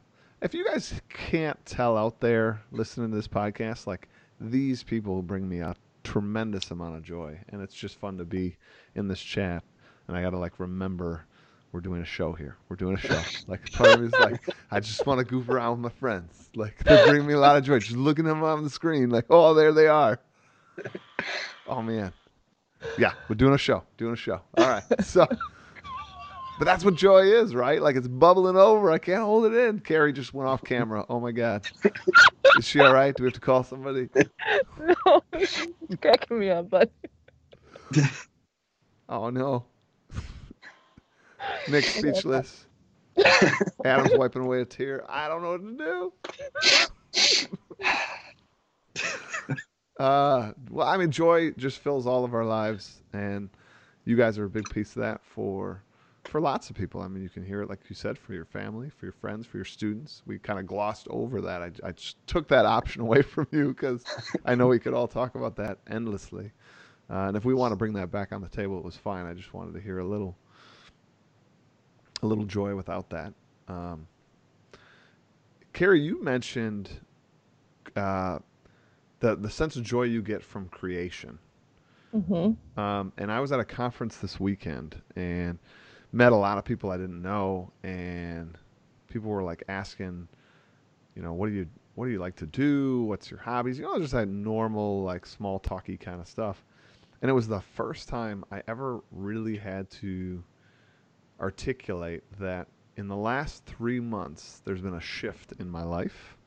if 0.42 0.54
you 0.54 0.66
guys 0.66 1.02
can't 1.10 1.64
tell 1.66 1.98
out 1.98 2.22
there 2.22 2.62
listening 2.72 3.10
to 3.10 3.16
this 3.18 3.28
podcast, 3.28 3.88
like 3.88 4.08
these 4.40 4.84
people 4.84 5.22
bring 5.22 5.50
me 5.50 5.60
a 5.60 5.76
tremendous 6.04 6.72
amount 6.72 6.96
of 6.96 7.04
joy, 7.04 7.40
and 7.50 7.62
it's 7.62 7.74
just 7.74 8.00
fun 8.00 8.18
to 8.18 8.26
be 8.26 8.58
in 8.96 9.08
this 9.08 9.20
chat. 9.20 9.64
And 10.08 10.18
I 10.18 10.22
got 10.22 10.32
to 10.32 10.40
like 10.40 10.60
remember 10.60 11.26
we're 11.72 11.82
doing 11.82 12.02
a 12.02 12.06
show 12.06 12.34
here. 12.34 12.58
We're 12.68 12.76
doing 12.76 12.96
a 12.96 13.00
show. 13.00 13.22
Like 13.48 13.72
part 13.72 13.90
of 13.90 14.02
me 14.02 14.08
is 14.08 14.14
like, 14.14 14.48
I 14.72 14.80
just 14.80 15.06
want 15.06 15.20
to 15.20 15.26
goof 15.26 15.50
around 15.50 15.82
with 15.82 15.94
my 15.94 16.00
friends. 16.00 16.50
Like 16.56 16.78
they 16.84 17.06
bring 17.08 17.26
me 17.26 17.34
a 17.34 17.40
lot 17.40 17.58
of 17.58 17.64
joy. 17.64 17.80
Just 17.80 17.96
looking 17.96 18.26
at 18.26 18.30
them 18.30 18.44
on 18.44 18.64
the 18.64 18.70
screen, 18.70 19.10
like, 19.10 19.26
oh, 19.30 19.54
there 19.54 19.72
they 19.72 19.88
are. 19.88 20.20
Oh 21.68 21.84
man, 21.84 22.12
yeah, 22.98 23.14
we're 23.28 23.36
doing 23.36 23.54
a 23.54 23.58
show. 23.60 23.84
Doing 23.98 24.14
a 24.14 24.16
show. 24.16 24.42
All 24.58 24.68
right. 24.68 24.84
So 25.04 25.28
But 26.60 26.66
that's 26.66 26.84
what 26.84 26.96
joy 26.96 27.22
is, 27.22 27.56
right? 27.56 27.82
Like 27.82 27.96
it's 27.96 28.10
bubbling 28.10 28.58
over. 28.58 28.92
I 28.92 28.98
can't 28.98 29.24
hold 29.24 29.46
it 29.46 29.54
in. 29.54 29.80
Carrie 29.80 30.12
just 30.12 30.34
went 30.34 30.50
off 30.50 30.62
camera. 30.62 31.06
Oh 31.08 31.22
my 31.22 31.32
god. 31.32 31.66
Is 32.58 32.68
she 32.68 32.82
all 32.82 32.94
right? 32.94 33.16
Do 33.16 33.24
we 33.24 33.28
have 33.28 33.34
to 33.36 33.40
call 33.40 33.64
somebody? 33.64 34.10
no, 34.78 35.24
it's 35.32 35.68
cracking 36.02 36.38
me 36.38 36.50
up, 36.50 36.70
but 36.70 36.92
Oh 39.08 39.30
no. 39.30 39.66
Nick 41.70 41.86
speechless. 41.86 42.66
Adam's 43.86 44.18
wiping 44.18 44.42
away 44.42 44.60
a 44.60 44.66
tear. 44.66 45.06
I 45.10 45.30
don't 45.30 45.42
know 45.42 45.52
what 45.52 45.64
to 45.64 45.78
do. 45.78 46.14
uh, 49.98 50.52
well, 50.70 50.88
I 50.88 50.98
mean, 50.98 51.12
joy 51.12 51.52
just 51.52 51.80
fills 51.80 52.06
all 52.06 52.26
of 52.26 52.34
our 52.34 52.46
lives, 52.46 53.02
and 53.14 53.50
you 54.04 54.18
guys 54.18 54.38
are 54.38 54.46
a 54.46 54.50
big 54.50 54.70
piece 54.70 54.90
of 54.98 55.02
that 55.04 55.22
for 55.24 55.82
for 56.30 56.42
lots 56.42 56.70
of 56.70 56.76
people. 56.78 57.02
I 57.02 57.08
mean, 57.10 57.24
you 57.24 57.30
can 57.30 57.44
hear 57.46 57.62
it, 57.62 57.70
like 57.70 57.82
you 57.90 57.96
said, 57.96 58.18
for 58.18 58.34
your 58.34 58.46
family, 58.46 58.90
for 58.90 59.06
your 59.06 59.14
friends, 59.14 59.46
for 59.48 59.58
your 59.58 59.66
students. 59.66 60.24
We 60.26 60.40
kind 60.40 60.60
of 60.60 60.68
glossed 60.68 61.08
over 61.10 61.42
that. 61.42 61.62
I, 61.62 61.72
I 61.84 61.92
just 61.94 62.18
took 62.28 62.48
that 62.50 62.66
option 62.66 63.02
away 63.08 63.22
from 63.24 63.48
you 63.52 63.70
because 63.70 64.06
I 64.46 64.56
know 64.56 64.68
we 64.68 64.80
could 64.80 64.94
all 64.94 65.08
talk 65.08 65.36
about 65.36 65.56
that 65.58 65.80
endlessly. 65.90 66.52
Uh, 67.10 67.28
and 67.30 67.38
if 67.38 67.46
we 67.46 67.54
want 67.54 67.72
to 67.74 67.78
bring 67.78 67.94
that 67.94 68.12
back 68.12 68.32
on 68.34 68.42
the 68.42 68.50
table, 68.50 68.78
it 68.80 68.86
was 68.86 68.98
fine. 68.98 69.26
I 69.26 69.34
just 69.34 69.54
wanted 69.54 69.74
to 69.74 69.82
hear 69.82 70.00
a 70.00 70.06
little, 70.08 70.38
a 72.24 72.28
little 72.28 72.46
joy 72.46 72.76
without 72.76 73.10
that. 73.10 73.34
Um, 73.68 74.08
Carrie, 75.74 76.02
you 76.02 76.22
mentioned 76.24 77.02
uh, 77.96 78.40
the 79.20 79.36
the 79.36 79.50
sense 79.50 79.76
of 79.76 79.84
joy 79.84 80.04
you 80.04 80.22
get 80.22 80.44
from 80.44 80.68
creation. 80.70 81.40
hmm 82.14 82.52
Um, 82.78 83.14
and 83.18 83.32
I 83.32 83.40
was 83.40 83.52
at 83.52 83.60
a 83.60 83.66
conference 83.66 84.18
this 84.18 84.40
weekend 84.40 85.02
and 85.16 85.60
met 86.12 86.32
a 86.32 86.36
lot 86.36 86.58
of 86.58 86.66
people 86.66 86.92
I 86.92 86.98
didn't 86.98 87.22
know, 87.22 87.72
and 87.84 88.58
people 89.08 89.30
were 89.30 89.44
like 89.44 89.64
asking, 89.68 90.28
you 91.16 91.22
know, 91.22 91.34
what 91.34 91.48
do 91.48 91.54
you 91.54 91.68
what 91.96 92.06
do 92.06 92.12
you 92.12 92.20
like 92.20 92.36
to 92.38 92.46
do? 92.46 93.04
What's 93.04 93.30
your 93.30 93.40
hobbies? 93.40 93.78
You 93.78 93.86
know, 93.86 94.00
just 94.00 94.14
that 94.14 94.28
normal 94.28 95.04
like 95.04 95.26
small 95.26 95.60
talky 95.60 95.98
kind 95.98 96.22
of 96.22 96.28
stuff. 96.28 96.64
And 97.22 97.30
it 97.30 97.34
was 97.34 97.48
the 97.48 97.60
first 97.60 98.08
time 98.08 98.46
I 98.52 98.64
ever 98.68 99.02
really 99.12 99.58
had 99.58 99.90
to 99.92 100.42
articulate 101.40 102.24
that 102.40 102.68
in 102.96 103.08
the 103.08 103.16
last 103.16 103.66
three 103.66 104.00
months 104.00 104.62
there's 104.66 104.82
been 104.82 104.96
a 104.96 105.02
shift 105.02 105.54
in 105.60 105.70
my 105.70 105.84
life, 105.84 106.38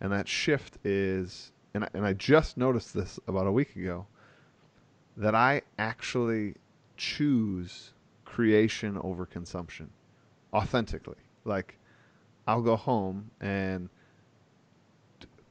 and 0.00 0.12
that 0.12 0.28
shift 0.28 0.78
is, 0.84 1.52
and 1.74 1.84
I, 1.84 1.88
and 1.94 2.06
I 2.06 2.12
just 2.14 2.56
noticed 2.56 2.94
this 2.94 3.18
about 3.26 3.46
a 3.46 3.52
week 3.52 3.76
ago 3.76 4.06
that 5.16 5.34
I 5.34 5.62
actually 5.78 6.56
choose 6.96 7.93
creation 8.34 8.98
over 9.02 9.24
consumption 9.24 9.88
authentically. 10.52 11.22
Like, 11.44 11.78
I'll 12.48 12.62
go 12.62 12.74
home 12.74 13.30
and 13.40 13.88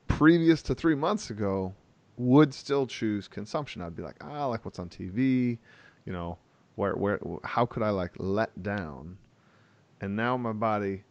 previous 0.07 0.61
to 0.63 0.75
three 0.75 0.95
months 0.95 1.29
ago, 1.29 1.73
would 2.17 2.53
still 2.53 2.85
choose 2.85 3.27
consumption. 3.29 3.81
I'd 3.81 3.95
be 3.95 4.03
like, 4.03 4.17
ah, 4.21 4.41
I 4.41 4.45
like 4.45 4.65
what's 4.65 4.79
on 4.79 4.89
TV, 4.89 5.57
you 6.05 6.11
know, 6.11 6.37
where, 6.75 6.93
where, 6.95 7.19
how 7.45 7.65
could 7.65 7.83
I 7.83 7.89
like 7.89 8.11
let 8.17 8.61
down? 8.61 9.17
And 10.01 10.15
now 10.15 10.35
my 10.35 10.51
body 10.51 11.03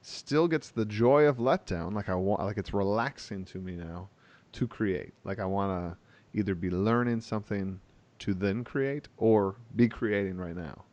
still 0.00 0.48
gets 0.48 0.70
the 0.70 0.86
joy 0.86 1.24
of 1.24 1.36
letdown. 1.36 1.92
Like 1.92 2.08
I 2.08 2.14
want, 2.14 2.40
like 2.40 2.56
it's 2.56 2.72
relaxing 2.72 3.44
to 3.46 3.58
me 3.58 3.76
now 3.76 4.08
to 4.52 4.66
create. 4.66 5.12
Like 5.24 5.38
I 5.38 5.44
want 5.44 5.70
to 5.78 6.38
either 6.38 6.54
be 6.54 6.70
learning 6.70 7.20
something 7.20 7.78
to 8.20 8.32
then 8.32 8.64
create 8.64 9.08
or 9.18 9.56
be 9.76 9.88
creating 9.88 10.38
right 10.38 10.56
now. 10.56 10.84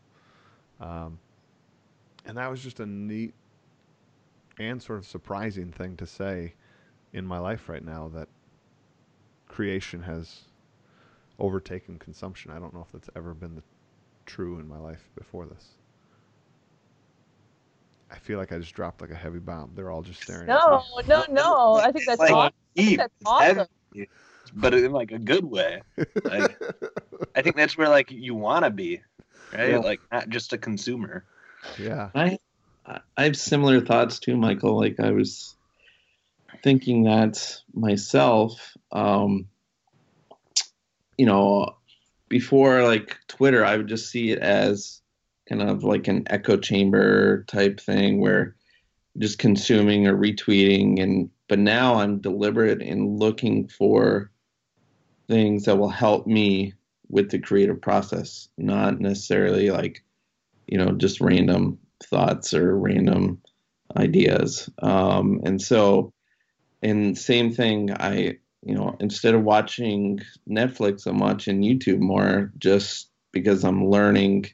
Um, 0.79 1.19
and 2.25 2.37
that 2.37 2.49
was 2.49 2.61
just 2.61 2.79
a 2.79 2.85
neat 2.85 3.33
and 4.59 4.81
sort 4.81 4.99
of 4.99 5.05
surprising 5.05 5.71
thing 5.71 5.95
to 5.97 6.05
say 6.05 6.53
in 7.13 7.25
my 7.25 7.39
life 7.39 7.69
right 7.69 7.83
now 7.83 8.09
that 8.09 8.27
creation 9.47 10.03
has 10.03 10.41
overtaken 11.39 11.97
consumption. 11.97 12.51
I 12.51 12.59
don't 12.59 12.73
know 12.73 12.81
if 12.81 12.91
that's 12.91 13.09
ever 13.15 13.33
been 13.33 13.55
the, 13.55 13.63
true 14.25 14.59
in 14.59 14.67
my 14.67 14.77
life 14.79 15.09
before 15.15 15.45
this. 15.45 15.65
I 18.11 18.17
feel 18.17 18.37
like 18.39 18.51
I 18.51 18.59
just 18.59 18.73
dropped 18.73 19.01
like 19.01 19.11
a 19.11 19.15
heavy 19.15 19.39
bomb. 19.39 19.71
They're 19.75 19.91
all 19.91 20.01
just 20.01 20.21
staring 20.21 20.47
no, 20.47 20.55
at 20.55 20.67
me. 20.67 20.75
no, 21.07 21.25
no. 21.29 21.75
I 21.75 21.91
think 21.91 22.05
that's 22.05 22.19
Like, 22.19 22.31
awesome. 22.31 22.53
I 22.77 22.81
think 22.83 22.97
Deep, 22.97 22.97
that's 22.97 23.13
it's 23.21 23.31
awesome. 23.31 23.67
heavy, 23.93 24.09
but 24.53 24.73
in 24.73 24.91
like 24.91 25.11
a 25.11 25.19
good 25.19 25.45
way. 25.45 25.81
Like, 26.23 26.59
I 27.35 27.41
think 27.41 27.55
that's 27.55 27.77
where 27.77 27.89
like 27.89 28.11
you 28.11 28.35
want 28.35 28.65
to 28.65 28.71
be, 28.71 29.01
right? 29.53 29.71
Yeah. 29.71 29.77
Like 29.77 30.01
not 30.11 30.29
just 30.29 30.53
a 30.53 30.57
consumer. 30.57 31.25
yeah. 31.77 32.09
I 32.15 32.37
I 33.17 33.23
have 33.23 33.37
similar 33.37 33.81
thoughts 33.81 34.19
too, 34.19 34.35
Michael. 34.35 34.77
Like 34.77 34.99
I 34.99 35.11
was 35.11 35.55
thinking 36.63 37.03
that 37.03 37.61
myself. 37.73 38.75
Um, 38.91 39.47
you 41.17 41.25
know, 41.25 41.75
before 42.29 42.83
like 42.83 43.17
Twitter, 43.27 43.65
I 43.65 43.77
would 43.77 43.87
just 43.87 44.09
see 44.09 44.31
it 44.31 44.39
as 44.39 45.01
kind 45.47 45.61
of 45.61 45.83
like 45.83 46.07
an 46.07 46.23
echo 46.27 46.57
chamber 46.57 47.43
type 47.43 47.79
thing 47.79 48.21
where 48.21 48.55
just 49.17 49.39
consuming 49.39 50.07
or 50.07 50.15
retweeting 50.15 51.01
and 51.01 51.29
but 51.47 51.59
now 51.59 51.95
I'm 51.95 52.19
deliberate 52.19 52.81
in 52.81 53.17
looking 53.17 53.67
for 53.67 54.31
things 55.27 55.65
that 55.65 55.77
will 55.77 55.89
help 55.89 56.27
me 56.27 56.75
with 57.09 57.31
the 57.31 57.39
creative 57.39 57.81
process, 57.81 58.49
not 58.57 58.99
necessarily 58.99 59.71
like 59.71 60.03
you 60.67 60.77
know 60.77 60.91
just 60.91 61.21
random 61.21 61.79
thoughts 62.03 62.53
or 62.53 62.77
random 62.77 63.41
ideas. 63.97 64.69
Um, 64.81 65.41
and 65.43 65.61
so, 65.61 66.13
and 66.81 67.17
same 67.17 67.51
thing, 67.51 67.91
I, 67.91 68.37
you 68.61 68.75
know, 68.75 68.95
instead 68.99 69.35
of 69.35 69.43
watching 69.43 70.19
Netflix, 70.49 71.05
I'm 71.05 71.19
watching 71.19 71.61
YouTube 71.61 71.99
more 71.99 72.51
just 72.57 73.09
because 73.31 73.63
I'm 73.63 73.89
learning, 73.89 74.45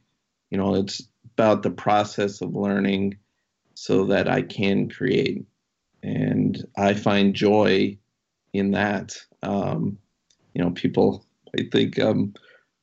you 0.49 0.57
know, 0.57 0.75
it's 0.75 1.01
about 1.33 1.63
the 1.63 1.71
process 1.71 2.41
of 2.41 2.55
learning 2.55 3.17
so 3.73 4.05
that 4.05 4.29
I 4.29 4.41
can 4.41 4.89
create. 4.89 5.45
And 6.03 6.63
I 6.77 6.93
find 6.93 7.33
joy 7.33 7.97
in 8.53 8.71
that. 8.71 9.17
Um, 9.43 9.97
you 10.53 10.63
know, 10.63 10.71
people, 10.71 11.25
I 11.57 11.63
think 11.71 11.97
I'm 11.97 12.33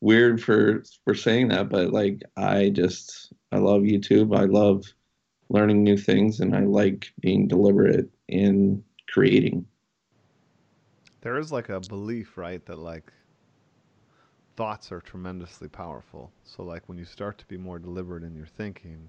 weird 0.02 0.42
for 0.42 0.82
for 1.04 1.14
saying 1.14 1.48
that, 1.48 1.70
but 1.70 1.92
like 1.92 2.22
I 2.36 2.68
just 2.68 3.32
I 3.52 3.58
love 3.58 3.82
YouTube. 3.82 4.36
I 4.36 4.44
love 4.44 4.84
learning 5.48 5.82
new 5.82 5.96
things, 5.96 6.40
and 6.40 6.54
I 6.54 6.60
like 6.60 7.10
being 7.20 7.48
deliberate 7.48 8.10
in 8.28 8.84
creating. 9.08 9.64
There 11.22 11.38
is 11.38 11.52
like 11.52 11.68
a 11.68 11.80
belief, 11.80 12.36
right, 12.36 12.64
that 12.66 12.78
like 12.78 13.12
thoughts 14.56 14.90
are 14.92 15.00
tremendously 15.00 15.68
powerful. 15.68 16.32
So 16.42 16.62
like 16.64 16.88
when 16.88 16.98
you 16.98 17.04
start 17.04 17.38
to 17.38 17.46
be 17.46 17.56
more 17.56 17.78
deliberate 17.78 18.24
in 18.24 18.34
your 18.34 18.46
thinking, 18.46 19.08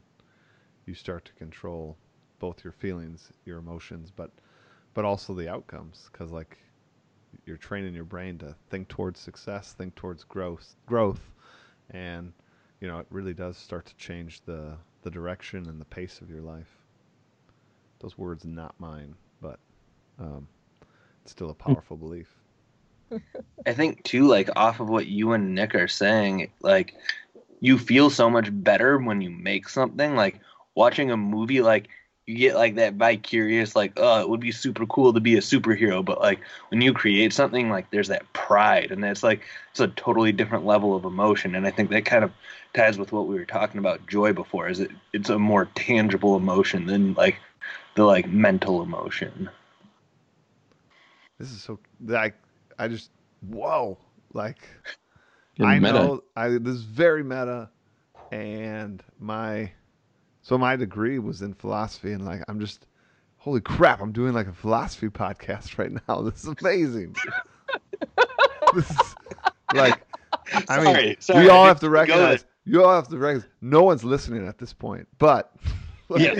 you 0.85 0.93
start 0.93 1.25
to 1.25 1.33
control 1.33 1.97
both 2.39 2.63
your 2.63 2.73
feelings, 2.73 3.31
your 3.45 3.57
emotions, 3.57 4.11
but 4.15 4.29
but 4.93 5.05
also 5.05 5.33
the 5.33 5.49
outcomes 5.49 6.07
cuz 6.13 6.31
like 6.31 6.59
you're 7.45 7.57
training 7.57 7.93
your 7.93 8.03
brain 8.03 8.37
to 8.39 8.55
think 8.69 8.87
towards 8.87 9.19
success, 9.19 9.73
think 9.73 9.95
towards 9.95 10.23
growth, 10.23 10.75
growth 10.85 11.31
and 11.89 12.33
you 12.81 12.87
know, 12.87 12.99
it 12.99 13.07
really 13.09 13.33
does 13.33 13.57
start 13.57 13.85
to 13.85 13.95
change 13.95 14.41
the 14.45 14.77
the 15.03 15.11
direction 15.11 15.67
and 15.69 15.79
the 15.79 15.85
pace 15.85 16.19
of 16.21 16.29
your 16.29 16.41
life. 16.41 16.77
Those 17.99 18.17
words 18.17 18.45
not 18.45 18.75
mine, 18.79 19.15
but 19.41 19.59
um, 20.19 20.47
it's 21.21 21.31
still 21.31 21.49
a 21.49 21.53
powerful 21.53 21.95
belief. 21.97 22.33
I 23.65 23.73
think 23.73 24.03
too, 24.03 24.27
like 24.27 24.49
off 24.55 24.79
of 24.79 24.89
what 24.89 25.07
you 25.07 25.31
and 25.31 25.55
Nick 25.55 25.75
are 25.75 25.87
saying, 25.87 26.51
like 26.61 26.95
you 27.61 27.77
feel 27.77 28.09
so 28.09 28.29
much 28.29 28.49
better 28.51 28.97
when 28.97 29.21
you 29.21 29.29
make 29.29 29.69
something. 29.69 30.15
Like 30.15 30.41
watching 30.75 31.11
a 31.11 31.17
movie, 31.17 31.61
like 31.61 31.87
you 32.25 32.37
get 32.37 32.55
like 32.55 32.75
that 32.75 32.93
vicarious, 32.93 33.75
like 33.75 33.93
oh, 33.97 34.21
it 34.21 34.29
would 34.29 34.39
be 34.39 34.51
super 34.51 34.85
cool 34.85 35.13
to 35.13 35.19
be 35.19 35.35
a 35.35 35.41
superhero. 35.41 36.03
But 36.03 36.19
like 36.21 36.39
when 36.69 36.81
you 36.81 36.93
create 36.93 37.33
something, 37.33 37.69
like 37.69 37.89
there's 37.91 38.07
that 38.09 38.31
pride, 38.33 38.91
and 38.91 39.03
that's 39.03 39.23
like 39.23 39.41
it's 39.71 39.79
a 39.79 39.87
totally 39.87 40.31
different 40.31 40.65
level 40.65 40.95
of 40.95 41.05
emotion. 41.05 41.55
And 41.55 41.65
I 41.67 41.71
think 41.71 41.89
that 41.89 42.05
kind 42.05 42.23
of 42.23 42.31
ties 42.73 42.97
with 42.97 43.11
what 43.11 43.27
we 43.27 43.35
were 43.35 43.45
talking 43.45 43.79
about 43.79 44.07
joy 44.07 44.33
before. 44.33 44.67
Is 44.69 44.79
it? 44.79 44.91
It's 45.13 45.29
a 45.29 45.39
more 45.39 45.65
tangible 45.75 46.35
emotion 46.37 46.85
than 46.87 47.13
like 47.13 47.37
the 47.95 48.03
like 48.05 48.27
mental 48.27 48.81
emotion. 48.81 49.49
This 51.37 51.51
is 51.51 51.61
so 51.61 51.79
like 52.01 52.35
I 52.77 52.87
just 52.87 53.11
whoa 53.41 53.97
like 54.33 54.69
And 55.57 55.77
I 55.77 55.79
meta. 55.79 56.11
know 56.11 56.23
I 56.35 56.49
this 56.49 56.75
is 56.75 56.83
very 56.83 57.23
meta 57.23 57.71
and 58.31 59.03
my 59.19 59.71
so 60.43 60.57
my 60.57 60.75
degree 60.75 61.17
was 61.17 61.41
in 61.41 61.53
philosophy 61.55 62.11
and 62.11 62.23
like 62.23 62.43
I'm 62.47 62.59
just 62.59 62.85
holy 63.37 63.61
crap 63.61 63.99
I'm 64.01 64.11
doing 64.11 64.33
like 64.33 64.47
a 64.47 64.53
philosophy 64.53 65.09
podcast 65.23 65.79
right 65.79 65.91
now 66.07 66.21
this 66.21 66.43
is 66.43 66.53
amazing 66.61 67.15
this 68.75 68.91
is 68.91 69.15
like 69.73 69.99
I 70.69 70.77
mean 70.77 70.93
Sorry, 70.93 71.17
sorry, 71.19 71.43
we 71.43 71.49
all 71.49 71.65
have 71.65 71.79
to 71.79 71.89
recognize 71.89 72.45
You 72.65 72.83
all 72.83 72.93
have 72.93 73.07
to 73.07 73.17
recognize 73.17 73.49
no 73.61 73.83
one's 73.83 74.03
listening 74.03 74.47
at 74.47 74.57
this 74.59 74.73
point, 74.73 75.07
but 75.17 75.51
Yeah. 76.15 76.39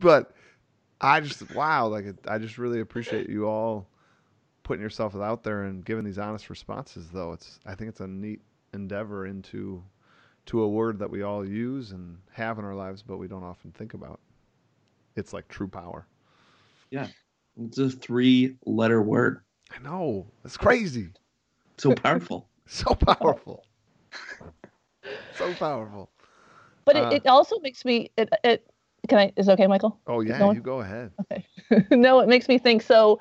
but 0.00 0.32
I 1.00 1.20
just 1.20 1.54
wow, 1.54 1.86
like 1.88 2.06
I 2.26 2.38
just 2.38 2.58
really 2.58 2.80
appreciate 2.80 3.28
you 3.28 3.46
all 3.46 3.88
putting 4.62 4.82
yourself 4.82 5.14
out 5.16 5.42
there 5.42 5.64
and 5.64 5.84
giving 5.84 6.04
these 6.04 6.18
honest 6.18 6.50
responses. 6.50 7.10
Though 7.10 7.32
it's 7.32 7.60
I 7.66 7.74
think 7.74 7.90
it's 7.90 8.00
a 8.00 8.06
neat 8.08 8.40
endeavor 8.72 9.26
into 9.26 9.82
to 10.46 10.62
a 10.62 10.68
word 10.68 10.98
that 10.98 11.10
we 11.10 11.22
all 11.22 11.46
use 11.46 11.92
and 11.92 12.18
have 12.32 12.58
in 12.58 12.64
our 12.64 12.74
lives, 12.74 13.02
but 13.02 13.18
we 13.18 13.28
don't 13.28 13.44
often 13.44 13.72
think 13.72 13.94
about. 13.94 14.20
It's 15.16 15.32
like 15.32 15.48
true 15.48 15.68
power. 15.68 16.06
Yeah. 16.90 17.06
It's 17.60 17.78
a 17.78 17.90
three 17.90 18.56
letter 18.64 19.02
word. 19.02 19.42
I 19.74 19.78
know 19.82 20.26
it's 20.44 20.56
crazy, 20.56 21.08
So 21.78 21.94
powerful. 21.94 22.48
so 22.66 22.94
powerful, 22.94 23.64
so 25.36 25.52
powerful. 25.54 26.10
But 26.84 26.96
Uh, 26.96 27.10
it, 27.12 27.22
it 27.24 27.26
also 27.28 27.58
makes 27.60 27.84
me 27.84 28.10
it 28.16 28.28
it 28.44 28.66
can 29.08 29.18
I 29.18 29.32
is 29.36 29.48
it 29.48 29.52
okay, 29.52 29.66
Michael? 29.66 29.98
Oh 30.06 30.20
yeah, 30.20 30.38
going? 30.38 30.56
you 30.56 30.62
go 30.62 30.80
ahead. 30.80 31.10
Okay. 31.20 31.46
no, 31.90 32.20
it 32.20 32.28
makes 32.28 32.48
me 32.48 32.58
think. 32.58 32.82
So, 32.82 33.20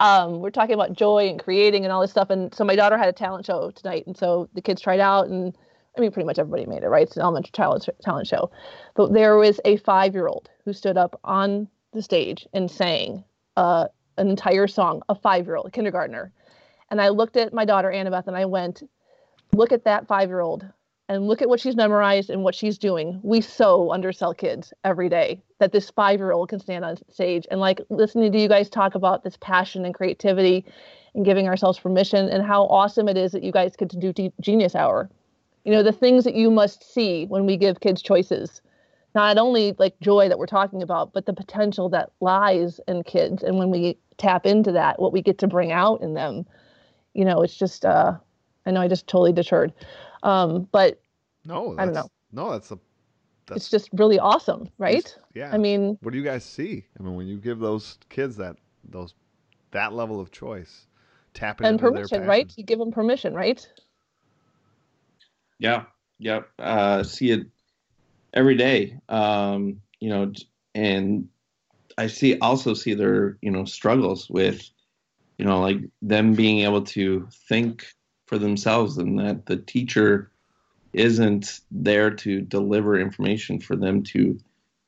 um, 0.00 0.40
we're 0.40 0.50
talking 0.50 0.74
about 0.74 0.92
joy 0.92 1.28
and 1.28 1.38
creating 1.38 1.84
and 1.84 1.92
all 1.92 2.00
this 2.00 2.10
stuff. 2.10 2.30
And 2.30 2.54
so 2.54 2.64
my 2.64 2.76
daughter 2.76 2.98
had 2.98 3.08
a 3.08 3.12
talent 3.12 3.46
show 3.46 3.70
tonight, 3.70 4.06
and 4.06 4.16
so 4.16 4.48
the 4.54 4.60
kids 4.62 4.80
tried 4.80 5.00
out, 5.00 5.28
and 5.28 5.56
I 5.96 6.00
mean, 6.00 6.12
pretty 6.12 6.26
much 6.26 6.38
everybody 6.38 6.66
made 6.66 6.82
it, 6.82 6.88
right? 6.88 7.06
It's 7.06 7.16
an 7.16 7.22
elementary 7.22 7.52
talent 7.52 7.88
talent 8.02 8.26
show. 8.26 8.50
But 8.94 9.12
there 9.12 9.36
was 9.36 9.60
a 9.64 9.76
five 9.78 10.14
year 10.14 10.28
old 10.28 10.50
who 10.64 10.72
stood 10.72 10.96
up 10.96 11.18
on 11.24 11.68
the 11.92 12.02
stage 12.02 12.46
and 12.52 12.70
sang 12.70 13.24
uh, 13.56 13.86
an 14.18 14.28
entire 14.28 14.66
song. 14.66 15.02
A 15.08 15.14
five 15.14 15.46
year 15.46 15.56
old, 15.56 15.66
a 15.66 15.70
kindergartner. 15.70 16.32
And 16.90 17.00
I 17.00 17.08
looked 17.08 17.36
at 17.36 17.52
my 17.52 17.64
daughter 17.64 17.90
Annabeth, 17.90 18.26
and 18.26 18.36
I 18.36 18.44
went, 18.44 18.82
"Look 19.52 19.72
at 19.72 19.84
that 19.84 20.06
five 20.06 20.28
year 20.28 20.40
old." 20.40 20.66
And 21.08 21.28
look 21.28 21.40
at 21.40 21.48
what 21.48 21.60
she's 21.60 21.76
memorized 21.76 22.30
and 22.30 22.42
what 22.42 22.56
she's 22.56 22.78
doing. 22.78 23.20
We 23.22 23.40
so 23.40 23.92
undersell 23.92 24.34
kids 24.34 24.74
every 24.82 25.08
day 25.08 25.40
that 25.60 25.70
this 25.70 25.88
five 25.88 26.18
year 26.18 26.32
old 26.32 26.48
can 26.48 26.58
stand 26.58 26.84
on 26.84 26.96
stage 27.08 27.46
and 27.48 27.60
like 27.60 27.80
listening 27.90 28.32
to 28.32 28.40
you 28.40 28.48
guys 28.48 28.68
talk 28.68 28.96
about 28.96 29.22
this 29.22 29.36
passion 29.40 29.84
and 29.84 29.94
creativity 29.94 30.64
and 31.14 31.24
giving 31.24 31.46
ourselves 31.46 31.78
permission 31.78 32.28
and 32.28 32.44
how 32.44 32.64
awesome 32.64 33.08
it 33.08 33.16
is 33.16 33.30
that 33.32 33.44
you 33.44 33.52
guys 33.52 33.76
get 33.76 33.88
to 33.90 33.96
do 33.96 34.12
Ge- 34.12 34.32
Genius 34.40 34.74
Hour. 34.74 35.08
You 35.66 35.72
know, 35.72 35.82
the 35.82 35.90
things 35.90 36.22
that 36.22 36.36
you 36.36 36.48
must 36.48 36.94
see 36.94 37.26
when 37.26 37.44
we 37.44 37.56
give 37.56 37.80
kids 37.80 38.00
choices. 38.00 38.62
Not 39.16 39.36
only 39.36 39.74
like 39.80 39.98
joy 39.98 40.28
that 40.28 40.38
we're 40.38 40.46
talking 40.46 40.80
about, 40.80 41.12
but 41.12 41.26
the 41.26 41.32
potential 41.32 41.88
that 41.88 42.12
lies 42.20 42.78
in 42.86 43.02
kids. 43.02 43.42
And 43.42 43.58
when 43.58 43.70
we 43.70 43.98
tap 44.16 44.46
into 44.46 44.70
that, 44.70 45.00
what 45.00 45.12
we 45.12 45.20
get 45.22 45.38
to 45.38 45.48
bring 45.48 45.72
out 45.72 46.02
in 46.02 46.14
them, 46.14 46.46
you 47.14 47.24
know, 47.24 47.42
it's 47.42 47.56
just, 47.56 47.84
uh, 47.84 48.16
I 48.64 48.70
know 48.70 48.80
I 48.80 48.86
just 48.86 49.08
totally 49.08 49.32
deterred. 49.32 49.72
Um, 50.22 50.68
but 50.70 51.00
No, 51.44 51.74
I 51.76 51.84
don't 51.84 51.94
know 51.94 52.08
No, 52.30 52.52
that's 52.52 52.70
a 52.70 52.74
it's 52.74 52.80
That's- 53.48 53.70
just 53.70 53.90
really 53.92 54.20
awesome, 54.20 54.68
right? 54.78 55.16
yeah. 55.34 55.50
I 55.52 55.58
mean, 55.58 55.98
what 56.00 56.12
do 56.12 56.18
you 56.18 56.24
guys 56.24 56.44
see? 56.44 56.84
I 56.98 57.02
mean, 57.02 57.16
when 57.16 57.26
you 57.26 57.38
give 57.38 57.58
those 57.58 57.98
kids 58.08 58.36
that 58.36 58.56
those 58.84 59.14
that 59.72 59.92
level 59.92 60.20
of 60.20 60.30
choice, 60.30 60.86
tapping 61.34 61.66
and 61.66 61.74
into 61.74 61.82
their 61.92 62.06
permission, 62.06 62.28
right? 62.28 62.52
You 62.56 62.64
give 62.64 62.78
them 62.78 62.92
permission, 62.92 63.34
right? 63.34 63.66
Yeah, 65.58 65.84
yep. 66.18 66.48
Uh, 66.58 67.02
see 67.02 67.30
it 67.30 67.46
every 68.32 68.56
day. 68.56 68.98
Um, 69.08 69.80
you 70.00 70.10
know, 70.10 70.32
and 70.74 71.28
I 71.98 72.06
see 72.08 72.38
also 72.38 72.74
see 72.74 72.94
their 72.94 73.38
you 73.40 73.50
know 73.50 73.64
struggles 73.64 74.28
with, 74.28 74.68
you 75.38 75.44
know, 75.44 75.60
like 75.60 75.78
them 76.02 76.34
being 76.34 76.60
able 76.60 76.82
to 76.82 77.28
think 77.48 77.86
for 78.26 78.38
themselves, 78.38 78.98
and 78.98 79.18
that 79.18 79.46
the 79.46 79.56
teacher 79.56 80.30
isn't 80.92 81.60
there 81.70 82.10
to 82.10 82.40
deliver 82.40 82.98
information 82.98 83.60
for 83.60 83.76
them 83.76 84.02
to 84.02 84.38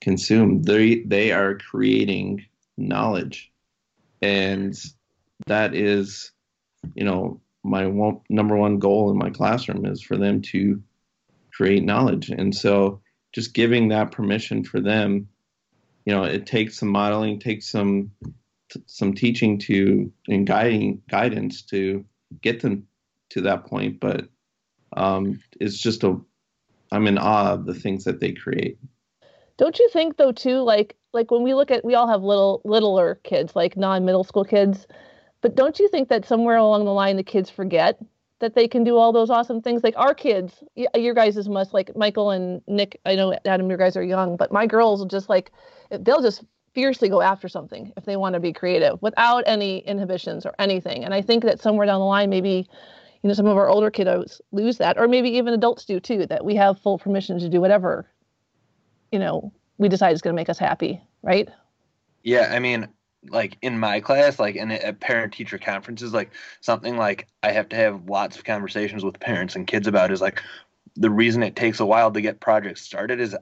consume. 0.00 0.62
They 0.62 1.00
they 1.00 1.32
are 1.32 1.56
creating 1.56 2.44
knowledge, 2.76 3.50
and 4.20 4.78
that 5.46 5.74
is, 5.74 6.32
you 6.94 7.04
know, 7.04 7.40
my 7.68 7.86
one, 7.86 8.20
number 8.28 8.56
one 8.56 8.78
goal 8.78 9.10
in 9.10 9.18
my 9.18 9.30
classroom 9.30 9.84
is 9.86 10.02
for 10.02 10.16
them 10.16 10.42
to 10.42 10.82
create 11.52 11.84
knowledge. 11.84 12.30
And 12.30 12.54
so 12.54 13.00
just 13.32 13.54
giving 13.54 13.88
that 13.88 14.12
permission 14.12 14.64
for 14.64 14.80
them, 14.80 15.28
you 16.04 16.14
know, 16.14 16.24
it 16.24 16.46
takes 16.46 16.78
some 16.78 16.88
modeling, 16.88 17.38
takes 17.38 17.68
some 17.68 18.10
some 18.86 19.14
teaching 19.14 19.58
to 19.58 20.12
and 20.28 20.46
guiding 20.46 21.02
guidance 21.08 21.62
to 21.62 22.04
get 22.42 22.60
them 22.60 22.86
to 23.30 23.40
that 23.42 23.64
point. 23.66 24.00
But 24.00 24.28
um, 24.96 25.40
it's 25.60 25.78
just 25.78 26.04
a 26.04 26.18
I'm 26.90 27.06
in 27.06 27.18
awe 27.18 27.52
of 27.52 27.66
the 27.66 27.74
things 27.74 28.04
that 28.04 28.20
they 28.20 28.32
create. 28.32 28.78
Don't 29.58 29.78
you 29.78 29.88
think 29.92 30.16
though 30.16 30.32
too, 30.32 30.60
like 30.60 30.96
like 31.12 31.30
when 31.30 31.42
we 31.42 31.54
look 31.54 31.70
at 31.70 31.84
we 31.84 31.94
all 31.94 32.08
have 32.08 32.22
little 32.22 32.62
littler 32.64 33.20
kids, 33.24 33.54
like 33.56 33.76
non-middle 33.76 34.24
school 34.24 34.44
kids, 34.44 34.86
but 35.40 35.54
don't 35.54 35.78
you 35.78 35.88
think 35.88 36.08
that 36.08 36.26
somewhere 36.26 36.56
along 36.56 36.84
the 36.84 36.92
line 36.92 37.16
the 37.16 37.22
kids 37.22 37.50
forget 37.50 37.98
that 38.40 38.54
they 38.54 38.68
can 38.68 38.84
do 38.84 38.96
all 38.96 39.12
those 39.12 39.30
awesome 39.30 39.60
things? 39.60 39.82
Like 39.82 39.96
our 39.96 40.14
kids, 40.14 40.62
your 40.94 41.14
guys' 41.14 41.48
must 41.48 41.74
like 41.74 41.94
Michael 41.96 42.30
and 42.30 42.62
Nick. 42.66 43.00
I 43.04 43.14
know 43.14 43.36
Adam, 43.44 43.68
your 43.68 43.78
guys 43.78 43.96
are 43.96 44.02
young, 44.02 44.36
but 44.36 44.52
my 44.52 44.66
girls 44.66 45.04
just 45.06 45.28
like 45.28 45.50
they'll 45.90 46.22
just 46.22 46.44
fiercely 46.74 47.08
go 47.08 47.20
after 47.20 47.48
something 47.48 47.92
if 47.96 48.04
they 48.04 48.16
want 48.16 48.34
to 48.34 48.40
be 48.40 48.52
creative 48.52 49.00
without 49.02 49.42
any 49.46 49.78
inhibitions 49.78 50.44
or 50.46 50.54
anything. 50.58 51.04
And 51.04 51.14
I 51.14 51.22
think 51.22 51.42
that 51.44 51.60
somewhere 51.60 51.86
down 51.86 52.00
the 52.00 52.06
line, 52.06 52.30
maybe 52.30 52.68
you 53.22 53.28
know 53.28 53.34
some 53.34 53.46
of 53.46 53.56
our 53.56 53.68
older 53.68 53.90
kiddos 53.90 54.40
lose 54.52 54.78
that, 54.78 54.98
or 54.98 55.08
maybe 55.08 55.30
even 55.30 55.54
adults 55.54 55.84
do 55.84 56.00
too. 56.00 56.26
That 56.26 56.44
we 56.44 56.54
have 56.56 56.80
full 56.80 56.98
permission 56.98 57.38
to 57.40 57.48
do 57.48 57.60
whatever 57.60 58.06
you 59.12 59.18
know 59.18 59.52
we 59.78 59.88
decide 59.88 60.12
is 60.12 60.22
going 60.22 60.34
to 60.34 60.40
make 60.40 60.48
us 60.48 60.58
happy, 60.58 61.00
right? 61.22 61.48
Yeah, 62.22 62.50
I 62.52 62.58
mean, 62.58 62.88
like 63.28 63.58
in 63.62 63.78
my 63.78 64.00
class, 64.00 64.38
like 64.38 64.56
in 64.56 64.70
at 64.70 65.00
parent 65.00 65.32
teacher 65.32 65.58
conferences, 65.58 66.12
like 66.12 66.30
something 66.60 66.96
like 66.96 67.28
I 67.42 67.52
have 67.52 67.68
to 67.70 67.76
have 67.76 68.08
lots 68.08 68.36
of 68.36 68.44
conversations 68.44 69.04
with 69.04 69.20
parents 69.20 69.56
and 69.56 69.66
kids 69.66 69.86
about 69.86 70.12
is 70.12 70.20
like 70.20 70.42
the 70.96 71.10
reason 71.10 71.42
it 71.42 71.56
takes 71.56 71.80
a 71.80 71.86
while 71.86 72.10
to 72.12 72.20
get 72.20 72.40
projects 72.40 72.82
started 72.82 73.20
is 73.20 73.36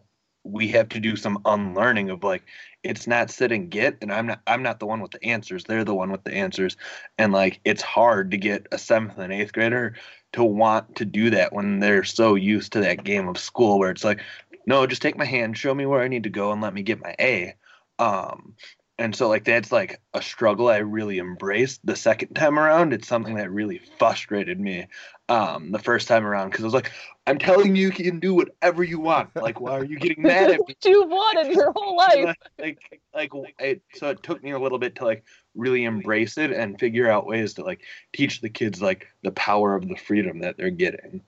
we 0.45 0.69
have 0.69 0.89
to 0.91 1.01
do 1.01 1.17
some 1.17 1.39
unlearning 1.45 2.11
of 2.11 2.23
like 2.23 2.45
it's 2.83 3.07
not 3.07 3.31
sit 3.31 3.51
and 3.51 3.71
get 3.71 3.97
and 4.01 4.13
I'm 4.13 4.27
not 4.27 4.41
I'm 4.47 4.63
not 4.63 4.79
the 4.79 4.87
one 4.87 5.01
with 5.01 5.11
the 5.11 5.25
answers. 5.25 5.65
They're 5.65 5.85
the 5.85 5.95
one 5.95 6.13
with 6.13 6.25
the 6.25 6.33
answers. 6.33 6.77
And 7.19 7.33
like 7.33 7.61
it's 7.65 7.83
hard 7.83 8.31
to 8.31 8.37
get 8.37 8.67
a 8.73 8.79
seventh 8.79 9.19
and 9.19 9.33
eighth 9.33 9.53
grader 9.53 9.95
to 10.33 10.45
want 10.45 10.97
to 10.97 11.05
do 11.05 11.31
that 11.31 11.53
when 11.53 11.81
they're 11.81 12.05
so 12.05 12.35
used 12.35 12.73
to 12.73 12.81
that 12.81 13.05
game 13.05 13.29
of 13.29 13.39
school 13.39 13.79
where 13.79 13.91
it's 13.91 14.05
like, 14.05 14.21
no, 14.67 14.87
just 14.87 15.03
take 15.03 15.17
my 15.17 15.25
hand, 15.25 15.57
show 15.57 15.75
me 15.75 15.87
where 15.87 16.03
I 16.03 16.09
need 16.09 16.25
to 16.25 16.31
go 16.31 16.53
and 16.53 16.61
let 16.61 16.75
me 16.75 16.83
get 16.83 17.03
my 17.03 17.15
A. 17.19 17.55
Um 17.99 18.55
and 18.99 19.15
so 19.15 19.29
like 19.29 19.45
that's 19.45 19.71
like 19.71 20.01
a 20.15 20.23
struggle 20.23 20.69
I 20.69 20.79
really 20.79 21.19
embraced 21.19 21.85
the 21.85 21.97
second 21.97 22.35
time 22.35 22.59
around. 22.59 22.93
It's 22.93 23.09
something 23.09 23.35
that 23.37 23.51
really 23.51 23.81
frustrated 23.99 24.59
me 24.59 24.87
um 25.29 25.73
the 25.73 25.79
first 25.79 26.09
time 26.09 26.25
around 26.25 26.51
because 26.51 26.65
I 26.65 26.67
was 26.67 26.75
like, 26.75 26.93
I'm 27.27 27.39
telling 27.39 27.77
you 27.77 27.87
you 27.87 27.93
can 27.93 28.21
do 28.21 28.35
whatever 28.35 28.83
you 28.83 28.99
want. 28.99 29.37
Like 29.37 29.61
why 29.61 29.73
are 29.73 29.85
you 29.85 29.99
getting 29.99 30.23
mad 30.23 30.51
at 30.51 30.61
me? 30.61 30.65
what 30.67 30.85
you've 30.85 31.11
wanted 31.11 31.53
your 31.53 31.73
whole 31.77 31.97
life. 31.97 32.37
like 32.59 32.79
like 33.15 33.31
it 33.59 33.83
so 33.95 34.11
it 34.11 34.23
took 34.23 34.43
me 34.43 34.53
a 34.53 34.59
little 34.59 34.79
bit 34.79 34.95
to 34.97 35.05
like 35.05 35.25
really 35.55 35.85
embrace 35.85 36.39
it 36.39 36.51
and 36.51 36.79
figure 36.79 37.11
out 37.11 37.27
ways 37.27 37.55
to 37.55 37.65
like 37.65 37.83
teach 38.15 38.41
the 38.41 38.51
kids 38.51 38.81
like 38.81 39.09
the 39.23 39.33
power 39.33 39.75
of 39.75 39.89
the 39.89 39.97
freedom 39.97 40.41
that 40.41 40.57
they're 40.57 40.71
getting. 40.71 41.21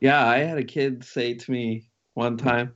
Yeah, 0.00 0.24
I 0.24 0.38
had 0.38 0.58
a 0.58 0.64
kid 0.64 1.04
say 1.04 1.34
to 1.34 1.50
me 1.50 1.88
one 2.14 2.36
time, 2.36 2.74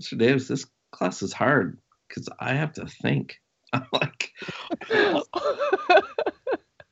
Mr. 0.00 0.18
Davis, 0.18 0.48
this 0.48 0.66
class 0.92 1.22
is 1.22 1.32
hard 1.32 1.78
because 2.08 2.28
I 2.38 2.54
have 2.54 2.72
to 2.74 2.86
think. 2.86 3.40
I'm 3.74 3.86
like, 3.92 4.32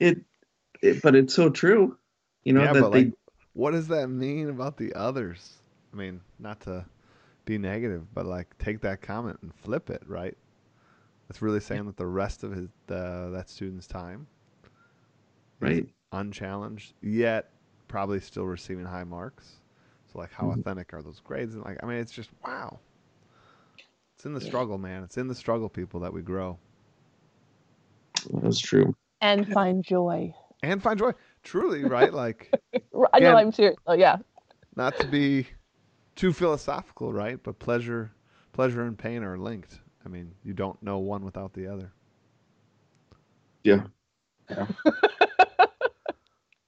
it, 0.01 0.25
it, 0.83 1.03
but 1.03 1.15
it's 1.15 1.35
so 1.35 1.51
true. 1.51 1.99
You 2.45 2.53
know 2.55 2.63
yeah, 2.63 2.73
that 2.73 2.81
but 2.81 2.93
they 2.93 3.05
like, 3.05 3.15
what 3.55 3.73
does 3.73 3.89
that 3.89 4.09
mean 4.09 4.49
about 4.49 4.77
the 4.77 4.95
others? 4.95 5.59
I 5.93 5.97
mean, 5.97 6.21
not 6.39 6.61
to 6.63 6.87
be 7.45 7.59
negative, 7.59 8.13
but 8.15 8.27
like 8.27 8.57
take 8.59 8.81
that 8.83 9.03
comment 9.03 9.39
and 9.43 9.55
flip 9.55 9.91
it, 9.91 10.03
right? 10.07 10.37
That's 11.29 11.43
really 11.43 11.61
saying 11.61 11.87
that 11.87 11.97
the 11.97 12.07
rest 12.07 12.45
of 12.45 12.53
his 12.53 12.69
uh, 12.91 13.31
that 13.31 13.49
student's 13.49 13.87
time, 13.87 14.27
right. 15.61 15.87
unchallenged, 16.13 16.95
yet 17.03 17.51
probably 17.89 18.21
still 18.21 18.47
receiving 18.47 18.85
high 18.87 19.05
marks. 19.05 19.61
So 20.13 20.19
like, 20.19 20.33
how 20.33 20.49
Mhm. 20.49 20.63
authentic 20.63 20.93
are 20.95 21.03
those 21.03 21.21
grades? 21.21 21.55
And 21.55 21.65
like, 21.65 21.79
I 21.83 21.87
mean, 21.87 21.99
it's 21.99 22.13
just 22.13 22.31
wow. 22.45 22.81
It's 24.17 24.27
in 24.27 24.35
the 24.35 24.41
Yeah. 24.41 24.47
struggle, 24.49 24.79
man. 24.79 25.03
It's 25.05 25.19
in 25.19 25.29
the 25.29 25.35
struggle, 25.35 25.69
people, 25.69 26.01
that 26.01 26.13
we 26.13 26.23
grow 26.23 26.59
That's 28.43 28.59
true. 28.61 28.95
and 29.21 29.47
find 29.53 29.85
joy. 29.85 30.35
and 30.63 30.83
find 30.83 30.99
joy. 30.99 31.13
Truly, 31.43 31.85
right? 31.85 32.13
Like. 32.13 32.51
I 33.13 33.19
know 33.21 33.37
I'm 33.37 33.53
serious. 33.53 33.77
Oh 33.87 33.95
yeah. 33.95 34.17
not 34.77 34.97
to 35.01 35.07
be 35.07 35.47
too 36.15 36.33
philosophical, 36.33 37.13
right? 37.13 37.43
But 37.43 37.59
pleasure, 37.59 38.13
pleasure 38.53 38.83
and 38.83 38.97
pain 38.99 39.23
are 39.25 39.37
linked. 39.39 39.81
I 40.05 40.09
mean, 40.09 40.33
you 40.45 40.53
don't 40.53 40.81
know 40.83 40.99
one 40.99 41.25
without 41.25 41.53
the 41.53 41.67
other. 41.67 41.93
Yeah. 43.65 43.85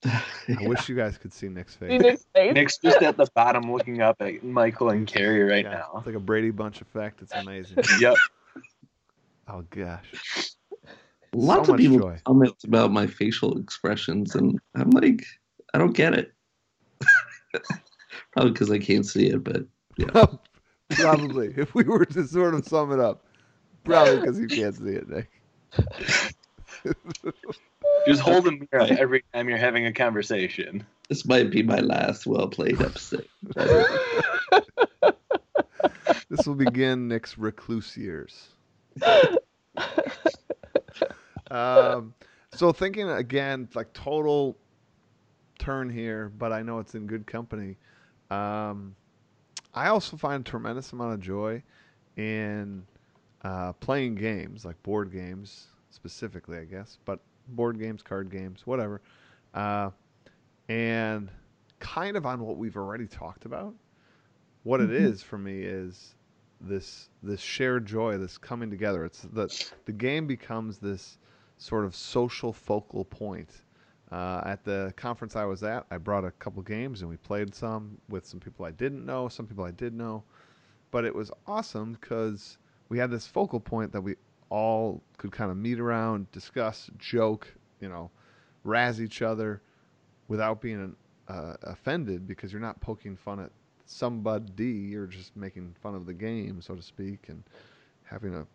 I 0.07 0.67
wish 0.69 0.89
you 0.89 0.95
guys 0.95 1.17
could 1.17 1.33
see 1.33 1.49
Nick's 1.49 1.73
See 1.73 1.87
face. 1.87 2.01
Nick's 2.03 2.27
face? 2.35 2.53
Nick's 2.55 2.79
just 2.79 3.03
at 3.03 3.17
the 3.17 3.27
bottom 3.35 3.73
looking 3.73 4.03
up 4.03 4.17
at 4.21 4.45
Michael 4.45 4.91
and 4.91 5.07
Carrie 5.07 5.43
right 5.43 5.65
Yeah, 5.65 5.71
now. 5.71 5.93
It's 5.97 6.07
like 6.07 6.15
a 6.15 6.21
Brady 6.21 6.51
Bunch 6.51 6.81
effect. 6.83 7.23
It's 7.23 7.33
amazing. 7.33 7.79
Yep. 8.01 8.15
oh 9.49 9.65
gosh. 9.71 10.51
Lots 11.35 11.69
So 11.69 11.75
of 11.75 11.79
people 11.79 11.99
joy. 11.99 12.19
comment 12.27 12.55
about 12.65 12.93
my 12.93 13.07
facial 13.07 13.59
expressions, 13.59 14.35
and 14.35 14.59
I'm 14.75 14.91
like, 14.91 15.25
I 15.75 15.79
don't 15.79 15.95
get 15.97 16.15
it. 16.15 16.33
Probably 18.33 18.53
because 18.53 18.71
I 18.71 18.79
can't 18.79 19.07
see 19.07 19.27
it, 19.29 19.43
but 19.45 19.65
yeah. 19.97 20.27
Probably. 20.91 21.53
If 21.57 21.75
we 21.75 21.85
were 21.85 22.05
to 22.05 22.27
sort 22.27 22.55
of 22.55 22.67
sum 22.67 22.93
it 22.93 23.01
up, 23.01 23.25
probably 23.85 24.21
because 24.21 24.39
you 24.39 24.47
can't 24.47 24.75
see 24.77 24.91
it, 24.91 25.09
Nick. 25.09 25.31
Just 28.07 28.21
hold 28.21 28.47
a 28.47 28.51
mirror 28.53 28.87
every 28.99 29.25
time 29.33 29.49
you're 29.49 29.57
having 29.59 29.87
a 29.87 29.93
conversation. 29.93 30.85
this 31.09 31.25
might 31.27 31.51
be 31.51 31.63
my 31.63 31.79
last 31.81 32.27
well 32.27 32.49
played 32.49 32.81
episode. 32.83 33.27
This 36.29 36.47
will 36.47 36.55
begin 36.55 37.09
Nick's 37.09 37.39
recluse 37.39 37.97
years. 37.97 38.49
Um, 41.55 42.15
so 42.53 42.73
thinking 42.73 43.09
again, 43.11 43.69
like 43.75 43.93
total 43.95 44.57
turn 45.59 45.89
here, 45.91 46.31
but 46.39 46.53
I 46.53 46.63
know 46.63 46.79
it's 46.79 46.95
in 46.95 47.07
good 47.07 47.27
company. 47.27 47.77
Um, 48.31 48.97
I 49.75 49.89
also 49.89 50.17
find 50.17 50.47
a 50.47 50.51
tremendous 50.51 50.93
amount 50.93 51.15
of 51.15 51.21
joy 51.21 51.63
in 52.17 52.87
uh, 53.43 53.73
playing 53.75 54.17
games, 54.17 54.65
like 54.65 54.83
board 54.83 55.13
games 55.13 55.69
specifically, 55.91 56.59
I 56.59 56.65
guess, 56.65 56.99
but 57.05 57.21
board 57.49 57.79
games, 57.79 58.03
card 58.03 58.31
games, 58.31 58.67
whatever. 58.67 59.01
Uh, 59.55 59.91
and 60.69 61.31
kind 61.81 62.17
of 62.17 62.27
on 62.27 62.41
what 62.41 62.57
we've 62.57 62.77
already 62.77 63.07
talked 63.07 63.45
about. 63.47 63.75
What 64.65 64.81
it 64.81 64.91
Mhm. 64.91 64.93
is 64.93 65.23
for 65.23 65.39
me 65.39 65.63
is 65.63 66.15
this 66.61 67.11
this 67.23 67.41
shared 67.41 67.87
joy, 67.87 68.19
this 68.19 68.39
coming 68.39 68.71
together. 68.71 69.05
It's 69.05 69.23
the 69.23 69.51
the 69.85 69.93
game 69.93 70.27
becomes 70.27 70.79
this 70.79 71.19
sort 71.59 71.85
of 71.85 71.95
social 71.95 72.53
focal 72.53 73.05
point. 73.05 73.51
Uh, 74.13 74.43
at 74.45 74.65
the 74.65 74.93
conference 74.97 75.35
I 75.35 75.45
was 75.45 75.63
at, 75.63 75.87
I 75.91 75.99
brought 75.99 76.25
a 76.25 76.31
couple 76.33 76.63
games 76.63 77.01
and 77.01 77.11
we 77.11 77.17
played 77.17 77.55
some 77.55 77.99
with 78.09 78.27
some 78.27 78.39
people 78.39 78.65
I 78.65 78.71
didn't 78.71 79.05
know, 79.05 79.29
some 79.29 79.47
people 79.47 79.65
I 79.65 79.73
did 79.73 79.93
know, 79.95 80.23
but 80.91 81.05
it 81.05 81.15
was 81.15 81.33
awesome 81.47 81.95
because 82.01 82.59
we 82.89 82.99
had 82.99 83.11
this 83.11 83.27
focal 83.27 83.59
point 83.59 83.91
that 83.93 84.01
we 84.01 84.15
all 84.51 85.03
could 85.19 85.33
kind 85.33 85.51
of 85.51 85.57
meet 85.57 85.81
around, 85.81 86.31
discuss, 86.31 86.91
joke, 86.99 87.53
you 87.81 87.89
know, 87.89 88.11
razz 88.63 89.01
each 89.01 89.23
other 89.23 89.63
without 90.29 90.61
being 90.61 90.95
uh, 91.29 91.55
offended 91.63 92.27
because 92.27 92.53
you're 92.53 92.63
not 92.63 92.81
poking 92.81 93.17
fun 93.17 93.41
at 93.41 93.51
somebody, 93.87 94.67
you're 94.67 95.07
just 95.07 95.37
making 95.37 95.75
fun 95.83 95.95
of 95.95 96.07
the 96.07 96.15
game, 96.15 96.61
so 96.61 96.75
to 96.75 96.83
speak, 96.83 97.29
and 97.29 97.43
having 98.05 98.35
a 98.35 98.47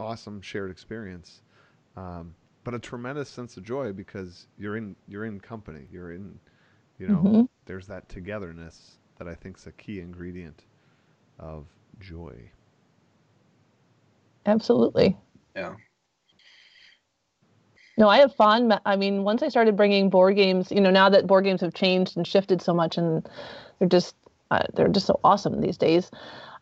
awesome 0.00 0.40
shared 0.40 0.70
experience. 0.70 1.42
Um, 1.96 2.34
but 2.64 2.74
a 2.74 2.78
tremendous 2.78 3.28
sense 3.28 3.56
of 3.56 3.64
joy 3.64 3.92
because 3.92 4.46
you're 4.58 4.76
in 4.76 4.94
you're 5.08 5.24
in 5.24 5.40
company. 5.40 5.86
You're 5.90 6.12
in, 6.12 6.38
you 6.98 7.08
know, 7.08 7.22
Mhm. 7.22 7.48
there's 7.64 7.86
that 7.86 8.08
togetherness 8.08 8.98
that 9.18 9.28
I 9.28 9.34
think 9.34 9.58
is 9.58 9.66
a 9.66 9.72
key 9.72 10.00
ingredient 10.00 10.64
of 11.38 11.66
joy. 12.00 12.50
Absolutely. 14.46 15.16
Yeah. 15.56 15.74
No, 17.96 18.08
I 18.08 18.18
have 18.18 18.34
fun. 18.34 18.78
I 18.86 18.96
mean, 18.96 19.24
once 19.24 19.42
I 19.42 19.48
started 19.48 19.76
bringing 19.76 20.08
board 20.08 20.36
games, 20.36 20.70
you 20.70 20.80
know, 20.80 20.90
now 20.90 21.08
that 21.08 21.26
board 21.26 21.44
games 21.44 21.60
have 21.62 21.74
changed 21.74 22.16
and 22.16 22.26
shifted 22.26 22.62
so 22.62 22.72
much, 22.72 22.96
and 22.96 23.28
they're 23.78 23.88
just 23.88 24.14
uh, 24.50 24.62
they're 24.74 24.88
just 24.88 25.06
so 25.06 25.18
awesome 25.24 25.60
these 25.60 25.76
days. 25.76 26.10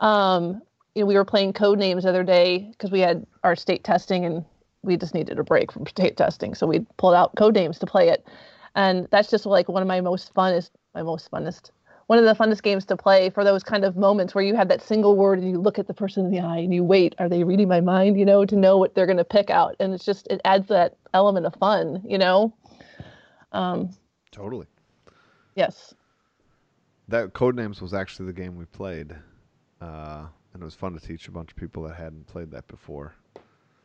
Um, 0.00 0.62
you 0.94 1.02
know, 1.02 1.06
we 1.06 1.14
were 1.14 1.26
playing 1.26 1.52
Codenames 1.52 2.02
the 2.02 2.08
other 2.08 2.24
day 2.24 2.68
because 2.70 2.90
we 2.90 3.00
had 3.00 3.26
our 3.44 3.54
state 3.54 3.84
testing 3.84 4.24
and 4.24 4.44
we 4.86 4.96
just 4.96 5.14
needed 5.14 5.38
a 5.38 5.44
break 5.44 5.72
from 5.72 5.84
tape 5.86 6.16
testing, 6.16 6.54
so 6.54 6.66
we 6.66 6.80
pulled 6.96 7.14
out 7.14 7.34
Codenames 7.36 7.78
to 7.80 7.86
play 7.86 8.08
it, 8.08 8.26
and 8.74 9.08
that's 9.10 9.30
just 9.30 9.46
like 9.46 9.68
one 9.68 9.82
of 9.82 9.88
my 9.88 10.00
most 10.00 10.32
funnest, 10.34 10.70
my 10.94 11.02
most 11.02 11.30
funnest, 11.30 11.70
one 12.06 12.18
of 12.18 12.24
the 12.24 12.34
funnest 12.34 12.62
games 12.62 12.84
to 12.86 12.96
play 12.96 13.30
for 13.30 13.44
those 13.44 13.62
kind 13.62 13.84
of 13.84 13.96
moments 13.96 14.34
where 14.34 14.44
you 14.44 14.54
have 14.54 14.68
that 14.68 14.80
single 14.80 15.16
word 15.16 15.38
and 15.38 15.50
you 15.50 15.58
look 15.58 15.78
at 15.78 15.88
the 15.88 15.94
person 15.94 16.24
in 16.24 16.30
the 16.30 16.40
eye 16.40 16.58
and 16.58 16.72
you 16.72 16.84
wait, 16.84 17.14
are 17.18 17.28
they 17.28 17.42
reading 17.42 17.68
my 17.68 17.80
mind? 17.80 18.18
You 18.18 18.24
know, 18.24 18.44
to 18.44 18.56
know 18.56 18.78
what 18.78 18.94
they're 18.94 19.06
going 19.06 19.16
to 19.16 19.24
pick 19.24 19.50
out, 19.50 19.76
and 19.80 19.92
it's 19.92 20.04
just 20.04 20.26
it 20.28 20.40
adds 20.44 20.68
that 20.68 20.96
element 21.14 21.46
of 21.46 21.54
fun. 21.56 22.02
You 22.06 22.18
know. 22.18 22.54
Um, 23.52 23.90
Totally. 24.30 24.66
yes. 25.54 25.94
That 27.08 27.32
Codenames 27.32 27.80
was 27.80 27.94
actually 27.94 28.26
the 28.26 28.32
game 28.34 28.56
we 28.56 28.66
played, 28.66 29.16
uh, 29.80 30.26
and 30.52 30.62
it 30.62 30.64
was 30.64 30.74
fun 30.74 30.92
to 30.92 31.00
teach 31.00 31.28
a 31.28 31.30
bunch 31.30 31.52
of 31.52 31.56
people 31.56 31.84
that 31.84 31.94
hadn't 31.94 32.26
played 32.26 32.50
that 32.50 32.66
before. 32.68 33.14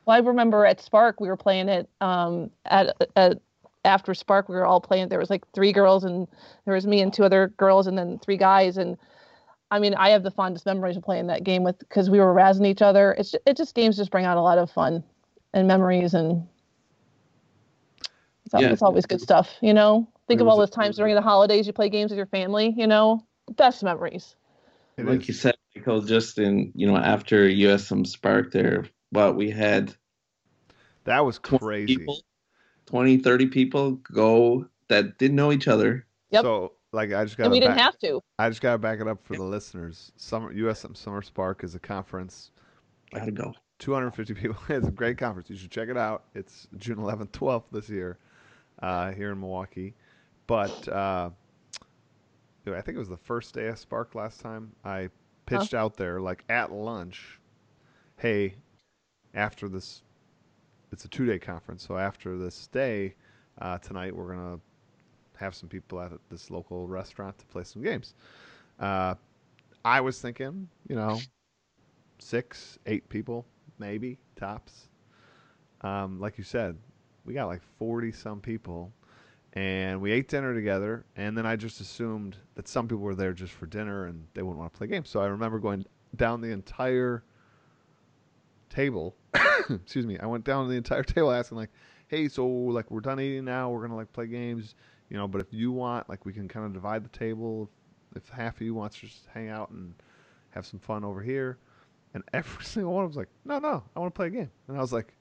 Well, 0.05 0.17
I 0.17 0.19
remember 0.19 0.65
at 0.65 0.81
Spark 0.81 1.19
we 1.19 1.27
were 1.27 1.37
playing 1.37 1.69
it 1.69 1.89
um, 2.01 2.49
at, 2.65 2.95
at 3.15 3.39
after 3.85 4.13
Spark 4.13 4.49
we 4.49 4.55
were 4.55 4.65
all 4.65 4.81
playing. 4.81 5.09
There 5.09 5.19
was 5.19 5.29
like 5.29 5.49
three 5.53 5.71
girls 5.71 6.03
and 6.03 6.27
there 6.65 6.73
was 6.75 6.87
me 6.87 7.01
and 7.01 7.13
two 7.13 7.23
other 7.23 7.47
girls 7.57 7.87
and 7.87 7.97
then 7.97 8.19
three 8.19 8.37
guys. 8.37 8.77
And 8.77 8.97
I 9.69 9.79
mean, 9.79 9.93
I 9.95 10.09
have 10.09 10.23
the 10.23 10.31
fondest 10.31 10.65
memories 10.65 10.97
of 10.97 11.03
playing 11.03 11.27
that 11.27 11.43
game 11.43 11.63
with 11.63 11.79
because 11.79 12.09
we 12.09 12.19
were 12.19 12.33
razzing 12.33 12.67
each 12.67 12.81
other. 12.81 13.13
It's 13.17 13.35
it 13.45 13.57
just 13.57 13.75
games 13.75 13.97
just 13.97 14.11
bring 14.11 14.25
out 14.25 14.37
a 14.37 14.41
lot 14.41 14.57
of 14.57 14.71
fun 14.71 15.03
and 15.53 15.67
memories 15.67 16.13
and 16.13 16.47
it's, 18.45 18.53
al- 18.53 18.61
Yeah. 18.61 18.71
it's 18.71 18.81
always 18.81 19.05
good 19.05 19.21
stuff. 19.21 19.49
You 19.61 19.73
know, 19.73 20.07
think 20.27 20.39
There 20.39 20.45
of 20.45 20.51
all 20.51 20.57
was 20.57 20.69
those 20.69 20.75
times 20.75 20.97
during 20.97 21.15
the 21.15 21.21
holidays 21.21 21.67
you 21.67 21.73
play 21.73 21.89
games 21.89 22.11
with 22.11 22.17
your 22.17 22.27
family. 22.27 22.73
You 22.75 22.87
know, 22.87 23.25
best 23.55 23.83
memories. 23.83 24.35
Like 24.97 25.27
you 25.27 25.33
said, 25.33 25.55
Michael, 25.75 26.01
just 26.01 26.37
in 26.37 26.71
you 26.75 26.87
know 26.87 26.97
after 26.97 27.47
USM 27.47 28.05
Spark 28.05 28.51
there, 28.51 28.85
but 29.11 29.35
we 29.35 29.49
had 29.49 29.95
that 31.03 31.25
was 31.25 31.39
20 31.39 31.59
crazy. 31.59 31.97
people, 31.97 32.21
20, 32.85 33.17
30 33.17 33.47
people 33.47 33.91
go 33.93 34.67
that 34.87 35.17
didn't 35.17 35.35
know 35.35 35.51
each 35.51 35.67
other. 35.67 36.05
Yep. 36.29 36.43
So, 36.43 36.73
like, 36.91 37.11
I 37.13 37.23
just 37.23 37.37
got 37.37 37.45
And 37.45 37.53
we 37.53 37.59
didn't 37.59 37.77
have 37.77 37.97
to. 37.99 38.21
I 38.37 38.49
just 38.49 38.61
got 38.61 38.73
to 38.73 38.77
back 38.77 38.99
it 38.99 39.07
up 39.07 39.25
for 39.25 39.35
the 39.35 39.43
listeners. 39.43 40.11
Summer 40.17 40.53
USM 40.53 40.95
Summer 40.95 41.21
Spark 41.21 41.63
is 41.63 41.73
a 41.75 41.79
conference 41.79 42.51
I 43.13 43.19
Gotta 43.19 43.31
go. 43.31 43.53
250 43.79 44.33
people. 44.33 44.57
It's 44.69 44.87
a 44.87 44.91
great 44.91 45.17
conference. 45.17 45.49
You 45.49 45.57
should 45.57 45.71
check 45.71 45.89
it 45.89 45.97
out. 45.97 46.25
It's 46.35 46.67
June 46.77 46.97
11th, 46.97 47.31
12th 47.31 47.63
this 47.71 47.89
year 47.89 48.17
uh, 48.81 49.11
here 49.11 49.31
in 49.31 49.39
Milwaukee. 49.39 49.95
But 50.47 50.87
uh, 50.87 51.29
I 52.67 52.81
think 52.81 52.95
it 52.95 52.99
was 52.99 53.09
the 53.09 53.17
first 53.17 53.53
day 53.53 53.67
of 53.67 53.79
Spark 53.79 54.15
last 54.15 54.39
time. 54.39 54.71
I 54.85 55.09
pitched 55.45 55.73
out 55.73 55.97
there, 55.97 56.21
like 56.21 56.43
at 56.49 56.71
lunch, 56.71 57.39
hey, 58.17 58.55
after 59.33 59.69
this, 59.69 60.03
it's 60.91 61.05
a 61.05 61.07
two 61.07 61.25
day 61.25 61.39
conference. 61.39 61.85
So 61.85 61.97
after 61.97 62.37
this 62.37 62.67
day, 62.67 63.15
uh, 63.61 63.77
tonight 63.77 64.15
we're 64.15 64.33
to 64.57 64.61
have 65.37 65.55
some 65.55 65.69
people 65.69 65.99
at 65.99 66.11
this 66.29 66.51
local 66.51 66.87
restaurant 66.87 67.37
to 67.39 67.45
play 67.45 67.63
some 67.63 67.81
games. 67.81 68.13
Uh, 68.79 69.15
I 69.83 70.01
was 70.01 70.21
thinking, 70.21 70.67
you 70.87 70.95
know, 70.95 71.19
six, 72.19 72.77
eight 72.85 73.07
people, 73.09 73.45
maybe 73.79 74.17
tops. 74.35 74.87
Um, 75.81 76.19
like 76.19 76.37
you 76.37 76.43
said, 76.43 76.77
we 77.25 77.33
got 77.33 77.47
like 77.47 77.61
forty 77.79 78.11
some 78.11 78.39
people, 78.39 78.91
and 79.53 79.99
we 79.99 80.11
ate 80.11 80.27
dinner 80.27 80.53
together. 80.53 81.05
And 81.15 81.37
then 81.37 81.45
I 81.45 81.55
just 81.55 81.81
assumed 81.81 82.37
that 82.55 82.67
some 82.67 82.87
people 82.87 83.03
were 83.03 83.15
there 83.15 83.33
just 83.33 83.53
for 83.53 83.65
dinner 83.65 84.05
and 84.05 84.25
they 84.33 84.43
wouldn't 84.43 84.59
want 84.59 84.71
to 84.73 84.77
play 84.77 84.87
games. 84.87 85.09
So 85.09 85.19
I 85.19 85.25
remember 85.25 85.59
going 85.59 85.85
down 86.15 86.41
the 86.41 86.51
entire 86.51 87.23
table. 88.71 89.15
excuse 89.69 90.05
me. 90.05 90.17
I 90.19 90.25
went 90.25 90.43
down 90.43 90.67
the 90.67 90.75
entire 90.75 91.03
table 91.03 91.31
asking 91.31 91.57
like, 91.57 91.69
"Hey, 92.07 92.27
so 92.27 92.47
like 92.47 92.89
we're 92.89 93.01
done 93.01 93.19
eating 93.19 93.45
now. 93.45 93.69
We're 93.69 93.81
gonna 93.81 93.95
like 93.95 94.11
play 94.13 94.27
games, 94.27 94.75
you 95.09 95.17
know. 95.17 95.27
But 95.27 95.41
if 95.41 95.47
you 95.51 95.71
want, 95.71 96.09
like, 96.09 96.25
we 96.25 96.33
can 96.33 96.47
kind 96.47 96.65
of 96.65 96.73
divide 96.73 97.03
the 97.03 97.17
table. 97.17 97.69
If, 98.15 98.27
half 98.29 98.55
of 98.55 98.61
you 98.61 98.73
wants 98.73 98.99
to 98.99 99.07
just 99.07 99.27
hang 99.33 99.49
out 99.49 99.69
and 99.69 99.93
have 100.49 100.65
some 100.65 100.79
fun 100.79 101.03
over 101.03 101.21
here." 101.21 101.57
And 102.13 102.23
every 102.33 102.63
single 102.63 102.93
one 102.93 103.05
of 103.05 103.11
them 103.11 103.17
was 103.21 103.27
like, 103.27 103.29
"No, 103.45 103.59
no, 103.59 103.83
I 103.95 103.99
want 103.99 104.13
to 104.13 104.17
play 104.17 104.27
a 104.27 104.31
game." 104.31 104.51
And 104.67 104.77
I 104.77 104.81
was 104.81 104.93
like, 104.93 105.13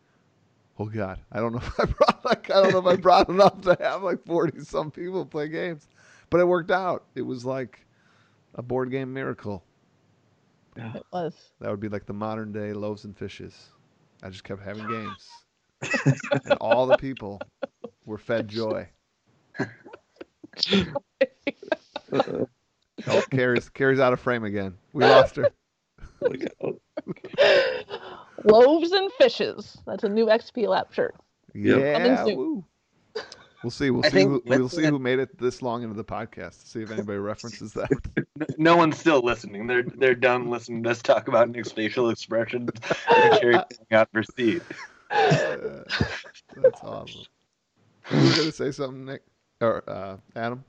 "Oh 0.78 0.86
God, 0.86 1.20
I 1.32 1.40
don't 1.40 1.52
know 1.52 1.58
if 1.62 1.80
I 1.80 1.84
brought 1.84 2.24
like 2.24 2.50
I 2.50 2.62
don't 2.62 2.72
know 2.72 2.78
if 2.78 2.86
I 2.86 2.96
brought 2.96 3.28
enough 3.28 3.60
to 3.62 3.76
have 3.80 4.02
like 4.02 4.24
forty 4.24 4.60
some 4.60 4.90
people 4.90 5.24
play 5.26 5.48
games." 5.48 5.88
But 6.30 6.40
it 6.40 6.44
worked 6.44 6.70
out. 6.70 7.04
It 7.16 7.22
was 7.22 7.44
like 7.44 7.84
a 8.54 8.62
board 8.62 8.90
game 8.90 9.12
miracle. 9.12 9.64
It 10.76 11.04
was. 11.12 11.34
That 11.60 11.70
would 11.70 11.80
be 11.80 11.88
like 11.88 12.06
the 12.06 12.12
modern 12.12 12.52
day 12.52 12.72
loaves 12.72 13.04
and 13.04 13.16
fishes. 13.16 13.70
I 14.22 14.30
just 14.30 14.44
kept 14.44 14.62
having 14.62 14.86
games, 14.88 15.28
and 16.44 16.58
all 16.60 16.86
the 16.86 16.96
people 16.96 17.40
were 18.06 18.18
fed 18.18 18.48
joy. 18.48 18.88
Oh, 23.06 23.22
Carrie's 23.30 23.68
Carrie's 23.68 24.00
out 24.00 24.12
of 24.12 24.20
frame 24.20 24.44
again. 24.44 24.76
We 24.92 25.04
lost 25.04 25.36
her. 25.36 25.50
Loaves 28.44 28.92
and 28.92 29.10
fishes. 29.12 29.78
That's 29.86 30.04
a 30.04 30.08
new 30.08 30.26
XP 30.26 30.68
Lab 30.68 30.92
shirt. 30.92 31.14
Yeah. 31.54 32.26
We'll 33.62 33.70
see. 33.70 33.90
We'll 33.90 34.06
I 34.06 34.08
see. 34.08 34.22
Who, 34.24 34.42
we'll 34.46 34.68
see 34.68 34.86
who 34.86 34.98
made 34.98 35.18
it 35.18 35.38
this 35.38 35.60
long 35.60 35.82
into 35.82 35.94
the 35.94 36.04
podcast. 36.04 36.62
To 36.62 36.66
See 36.66 36.82
if 36.82 36.90
anybody 36.90 37.18
references 37.18 37.74
that. 37.74 37.90
No 38.56 38.76
one's 38.76 38.98
still 38.98 39.20
listening. 39.22 39.66
They're 39.66 39.82
they're 39.82 40.14
done 40.14 40.48
listening 40.48 40.82
to 40.84 40.90
us 40.90 41.02
talk 41.02 41.28
about 41.28 41.50
Nick's 41.50 41.70
facial 41.72 42.08
expressions 42.08 42.70
and 43.10 43.40
Carrie 43.40 43.58
picking 43.68 43.86
out 43.92 44.08
seat. 44.36 44.62
Uh, 45.10 45.82
that's 46.56 46.80
awesome. 46.82 47.22
You 48.10 48.16
were 48.16 48.36
gonna 48.36 48.52
say 48.52 48.70
something, 48.70 49.04
Nick 49.04 49.22
or 49.60 49.84
uh, 49.86 50.16
Adam? 50.34 50.64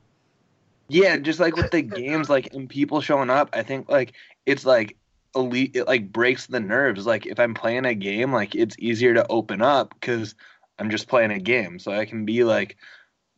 Yeah, 0.90 1.18
just 1.18 1.40
like 1.40 1.56
with 1.56 1.72
the 1.72 1.82
games, 1.82 2.30
like 2.30 2.54
and 2.54 2.68
people 2.70 3.00
showing 3.00 3.30
up, 3.30 3.50
I 3.54 3.64
think 3.64 3.90
like 3.90 4.14
it's 4.46 4.66
like 4.66 4.98
elite. 5.36 5.76
It 5.76 5.88
like 5.88 6.12
breaks 6.12 6.48
the 6.48 6.60
nerves. 6.60 7.06
Like 7.06 7.26
if 7.26 7.40
I'm 7.40 7.54
playing 7.54 7.86
a 7.86 7.96
game, 7.96 8.34
like 8.34 8.54
it's 8.56 8.76
easier 8.78 9.14
to 9.14 9.26
open 9.28 9.62
up 9.62 9.94
because 9.94 10.36
I'm 10.82 10.90
just 10.90 11.08
playing 11.08 11.30
a 11.30 11.38
game, 11.38 11.78
so 11.78 11.92
I 11.92 12.06
can 12.06 12.26
be 12.26 12.44
like 12.44 12.76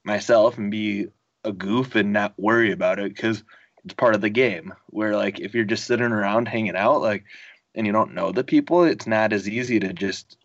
myself 0.05 0.57
and 0.57 0.71
be 0.71 1.07
a 1.43 1.51
goof 1.51 1.93
and 1.93 2.13
not 2.13 2.39
worry 2.39 2.71
about 2.71 2.99
it 2.99 3.13
because 3.13 3.43
it's 3.83 3.93
part 3.95 4.15
of 4.15 4.21
the 4.21 4.29
game. 4.29 4.73
Where 4.87 5.13
like 5.17 5.41
if 5.41 5.53
you're 5.53 5.65
just 5.65 5.85
sitting 5.85 6.05
around 6.05 6.47
hanging 6.47 6.77
out, 6.77 7.01
like 7.01 7.25
and 7.75 7.85
you 7.85 7.91
don't 7.91 8.13
know 8.13 8.31
the 8.31 8.45
people, 8.45 8.85
it's 8.85 9.07
not 9.07 9.33
as 9.33 9.49
easy 9.49 9.77
to 9.81 9.91
just 9.91 10.37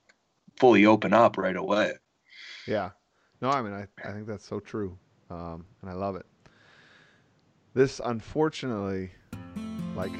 fully 0.56 0.86
open 0.86 1.12
up 1.12 1.38
right 1.38 1.54
away. 1.54 1.92
Yeah. 2.66 2.90
No, 3.40 3.50
I 3.50 3.62
mean, 3.62 3.74
I, 3.74 3.86
I 4.04 4.12
think 4.12 4.26
that's 4.26 4.48
so 4.48 4.58
true. 4.58 4.98
Um, 5.30 5.66
and 5.82 5.90
I 5.90 5.94
love 5.94 6.16
it. 6.16 6.26
This, 7.74 8.00
unfortunately, 8.04 9.12
like, 9.94 10.10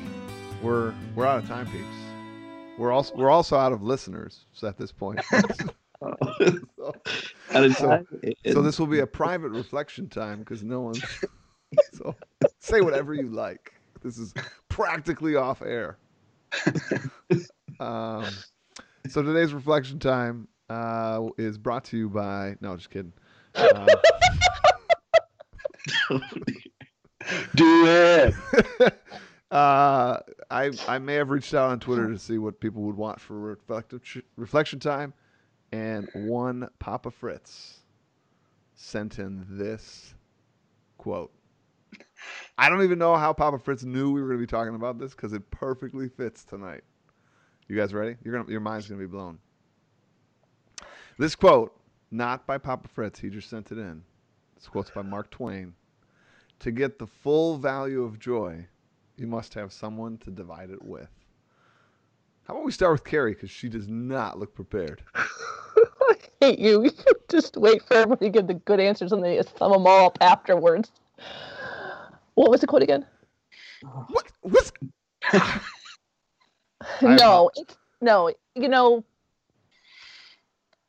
we're 0.62 0.94
we're 1.16 1.26
out 1.26 1.42
of 1.42 1.48
time, 1.48 1.66
peeps. 1.66 2.78
We're 2.78 2.92
also 2.92 3.16
we're 3.16 3.30
also 3.30 3.56
out 3.56 3.72
of 3.72 3.82
listeners 3.82 4.44
at 4.62 4.78
this 4.78 4.92
point. 4.92 5.20
so, 6.77 6.92
So- 7.72 8.05
so 8.53 8.62
this 8.62 8.79
will 8.79 8.87
be 8.87 9.01
a 9.01 9.07
private 9.07 9.51
reflection 9.51 10.09
time 10.09 10.40
because 10.40 10.62
no 10.62 10.81
one. 10.83 10.94
So 11.92 12.14
say 12.61 12.81
whatever 12.81 13.12
you 13.12 13.29
like. 13.29 13.74
This 14.01 14.16
is 14.16 14.33
practically 14.70 15.37
off 15.37 15.61
air. 15.61 15.98
um, 17.81 18.24
so 19.07 19.22
today's 19.22 19.53
reflection 19.53 19.98
time 19.98 20.48
uh, 20.70 21.27
is 21.37 21.59
brought 21.59 21.85
to 21.87 21.98
you 21.98 22.09
by. 22.09 22.57
No, 22.62 22.74
just 22.74 22.88
kidding. 22.88 23.12
Uh, 23.55 23.87
Do 27.55 27.85
it. 27.87 28.35
uh, 29.51 30.18
I 30.51 30.70
I 30.87 30.98
may 30.98 31.14
have 31.14 31.29
reached 31.31 31.53
out 31.55 31.70
on 31.70 31.81
Twitter 31.81 32.09
to 32.09 32.18
see 32.18 32.38
what 32.38 32.61
people 32.61 32.83
would 32.85 32.96
want 32.96 33.20
for 33.20 33.38
reflective 33.38 34.01
reflection 34.37 34.79
time, 34.79 35.12
and 35.72 36.09
one 36.14 36.68
Papa 36.78 37.11
Fritz 37.11 37.81
sent 38.74 39.18
in 39.18 39.44
this 39.48 40.14
quote. 40.96 41.33
I 42.59 42.68
don't 42.68 42.83
even 42.83 42.98
know 42.98 43.16
how 43.16 43.33
Papa 43.33 43.59
Fritz 43.59 43.85
knew 43.85 44.12
we 44.12 44.20
were 44.20 44.28
going 44.28 44.40
to 44.40 44.46
be 44.46 44.50
talking 44.50 44.74
about 44.74 44.98
this 44.98 45.12
because 45.12 45.33
it 45.33 45.50
perfectly 45.50 46.09
fits 46.09 46.44
tonight. 46.44 46.83
You 47.68 47.76
guys 47.76 47.92
ready? 47.92 48.16
Gonna 48.24 48.46
your 48.48 48.61
mind's 48.61 48.88
gonna 48.88 48.98
be 48.98 49.07
blown. 49.07 49.38
This 51.18 51.35
quote, 51.35 51.78
not 52.11 52.46
by 52.46 52.57
Papa 52.57 52.88
Fritz, 52.88 53.20
he 53.20 53.28
just 53.28 53.50
sent 53.50 53.70
it 53.70 53.76
in. 53.76 54.02
This 54.57 54.68
quote's 54.68 54.90
by 54.90 55.02
Mark 55.02 55.31
Twain. 55.31 55.74
To 56.61 56.70
get 56.70 56.98
the 56.98 57.07
full 57.07 57.59
value 57.59 58.04
of 58.04 58.18
joy, 58.18 58.66
you 59.16 59.26
must 59.26 59.52
have 59.52 59.70
someone 59.70 60.16
to 60.18 60.31
divide 60.31 60.70
it 60.70 60.83
with. 60.83 61.11
How 62.48 62.54
about 62.54 62.64
we 62.64 62.72
start 62.72 62.92
with 62.92 63.04
Carrie 63.04 63.34
because 63.34 63.50
she 63.50 63.68
does 63.68 63.88
not 63.88 64.38
look 64.38 64.54
prepared. 64.54 65.02
I 65.14 66.14
hate 66.40 66.58
you. 66.58 66.82
You 67.06 67.14
just 67.28 67.58
wait 67.58 67.82
for 67.82 67.92
everybody 67.92 68.26
to 68.26 68.30
give 68.30 68.46
the 68.46 68.54
good 68.54 68.80
answers 68.80 69.12
and 69.12 69.22
they 69.22 69.42
sum 69.58 69.72
them 69.72 69.87
all 69.87 70.06
up 70.06 70.16
afterwards. 70.22 70.90
What 72.37 72.50
was 72.50 72.62
the 72.62 72.66
quote 72.66 72.82
again? 72.82 73.04
What? 74.08 74.32
What's 74.40 74.72
no, 77.02 77.50
it's 77.54 77.76
no. 78.00 78.32
You 78.54 78.68
know, 78.68 79.04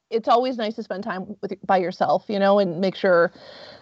it's 0.09 0.29
always 0.29 0.55
nice 0.57 0.75
to 0.75 0.83
spend 0.83 1.03
time 1.03 1.35
with 1.41 1.53
by 1.65 1.77
yourself, 1.77 2.23
you 2.29 2.39
know, 2.39 2.59
and 2.59 2.79
make 2.79 2.95
sure 2.95 3.33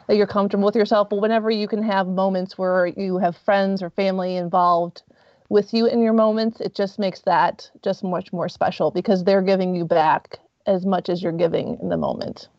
that 0.08 0.16
you're 0.16 0.26
comfortable 0.26 0.66
with 0.66 0.76
yourself. 0.76 1.10
But 1.10 1.22
whenever 1.22 1.52
you 1.52 1.68
can 1.68 1.84
have 1.84 2.08
moments 2.08 2.58
where 2.58 2.88
you 2.88 3.20
have 3.20 3.38
friends 3.38 3.84
or 3.84 3.92
family 3.92 4.36
involved 4.36 5.04
with 5.50 5.74
you 5.74 5.86
in 5.88 6.02
your 6.02 6.14
moments, 6.14 6.60
it 6.62 6.76
just 6.76 7.00
makes 7.00 7.22
that 7.22 7.70
just 7.84 8.04
much 8.04 8.32
more 8.34 8.50
special 8.50 8.92
because 8.92 9.24
they're 9.24 9.42
giving 9.42 9.76
you 9.76 9.86
back 9.86 10.38
as 10.66 10.86
much 10.86 11.10
as 11.10 11.22
you're 11.24 11.32
giving 11.32 11.78
in 11.82 11.90
the 11.90 11.98
moment. 11.98 12.50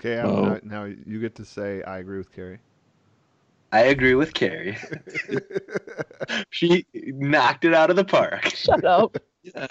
okay? 0.00 0.16
Adam, 0.16 0.30
Oh. 0.30 0.44
now, 0.44 0.60
now 0.64 0.84
you 0.84 1.20
get 1.20 1.34
to 1.36 1.44
say 1.44 1.82
I 1.84 1.98
agree 1.98 2.18
with 2.18 2.30
Carrie. 2.32 2.58
I 3.72 3.84
agree 3.84 4.14
with 4.14 4.34
Carrie. 4.34 4.76
She 6.50 6.86
knocked 6.94 7.64
it 7.64 7.74
out 7.74 7.90
of 7.90 7.96
the 7.96 8.04
park. 8.04 8.46
Shut 8.46 8.84
up. 8.84 9.16
Yeah, 9.44 9.66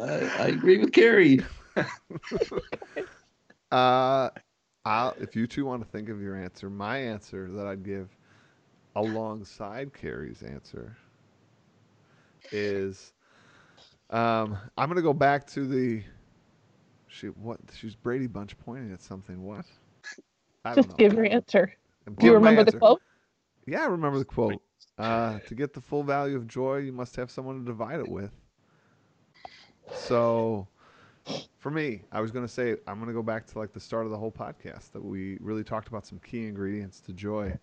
I, 0.00 0.30
I 0.38 0.46
agree 0.48 0.78
with 0.78 0.92
Carrie. 0.92 1.40
Uh, 3.70 4.30
I'll, 4.84 5.14
if 5.20 5.36
you 5.36 5.46
two 5.46 5.64
want 5.64 5.82
to 5.84 5.88
think 5.88 6.08
of 6.08 6.20
your 6.20 6.34
answer, 6.36 6.68
my 6.70 6.96
answer 6.98 7.50
that 7.52 7.66
I'd 7.66 7.84
give 7.84 8.08
alongside 8.96 9.92
Carrie's 9.94 10.42
answer 10.42 10.96
is 12.52 13.12
um, 14.10 14.58
I'm 14.76 14.88
going 14.88 14.96
to 14.96 15.02
go 15.02 15.12
back 15.12 15.46
to 15.48 15.66
the. 15.66 16.02
She 17.08 17.28
what? 17.28 17.58
She's 17.74 17.94
Brady 17.94 18.26
Bunch 18.26 18.58
pointing 18.58 18.92
at 18.92 19.02
something. 19.02 19.42
What? 19.44 19.64
I 20.64 20.74
Just 20.74 20.96
give 20.96 21.14
your 21.14 21.26
answer. 21.26 21.72
Do 22.18 22.26
you 22.26 22.34
remember 22.34 22.64
the 22.64 22.78
quote? 22.78 23.00
Yeah, 23.66 23.82
I 23.82 23.86
remember 23.86 24.18
the 24.18 24.24
quote. 24.24 24.62
Uh, 24.98 25.38
to 25.46 25.54
get 25.54 25.72
the 25.72 25.80
full 25.80 26.02
value 26.02 26.36
of 26.36 26.46
joy, 26.46 26.78
you 26.78 26.92
must 26.92 27.16
have 27.16 27.30
someone 27.30 27.58
to 27.58 27.64
divide 27.64 28.00
it 28.00 28.08
with. 28.08 28.32
So, 29.94 30.68
for 31.58 31.70
me, 31.70 32.02
I 32.12 32.20
was 32.20 32.30
going 32.30 32.44
to 32.44 32.52
say 32.52 32.76
I'm 32.86 32.96
going 32.96 33.06
to 33.06 33.14
go 33.14 33.22
back 33.22 33.46
to 33.46 33.58
like 33.58 33.72
the 33.72 33.80
start 33.80 34.04
of 34.04 34.10
the 34.10 34.18
whole 34.18 34.32
podcast 34.32 34.92
that 34.92 35.04
we 35.04 35.38
really 35.40 35.64
talked 35.64 35.88
about 35.88 36.06
some 36.06 36.18
key 36.18 36.46
ingredients 36.46 37.00
to 37.00 37.12
joy, 37.12 37.56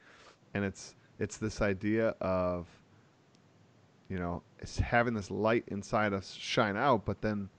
and 0.53 0.63
it's 0.65 0.95
it's 1.19 1.37
this 1.37 1.61
idea 1.61 2.09
of 2.21 2.67
you 4.09 4.17
know 4.19 4.43
it's 4.59 4.79
having 4.79 5.13
this 5.13 5.31
light 5.31 5.63
inside 5.67 6.13
us 6.13 6.33
shine 6.33 6.77
out, 6.77 7.05
but 7.05 7.21
then 7.21 7.49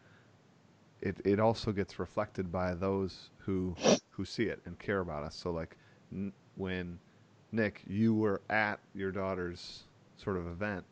it 1.01 1.16
it 1.25 1.40
also 1.40 1.73
gets 1.73 1.99
reflected 1.99 2.53
by 2.53 2.75
those 2.75 3.31
who 3.38 3.75
who 4.11 4.25
see 4.25 4.44
it 4.44 4.61
and 4.66 4.79
care 4.79 5.01
about 5.01 5.25
us. 5.25 5.35
So 5.35 5.51
like 5.51 5.77
n- 6.12 6.33
when 6.57 6.99
Nick, 7.53 7.83
you 7.88 8.14
were 8.14 8.42
at 8.51 8.81
your 8.94 9.12
daughter's 9.12 9.85
sort 10.16 10.37
of 10.37 10.47
event. 10.47 10.85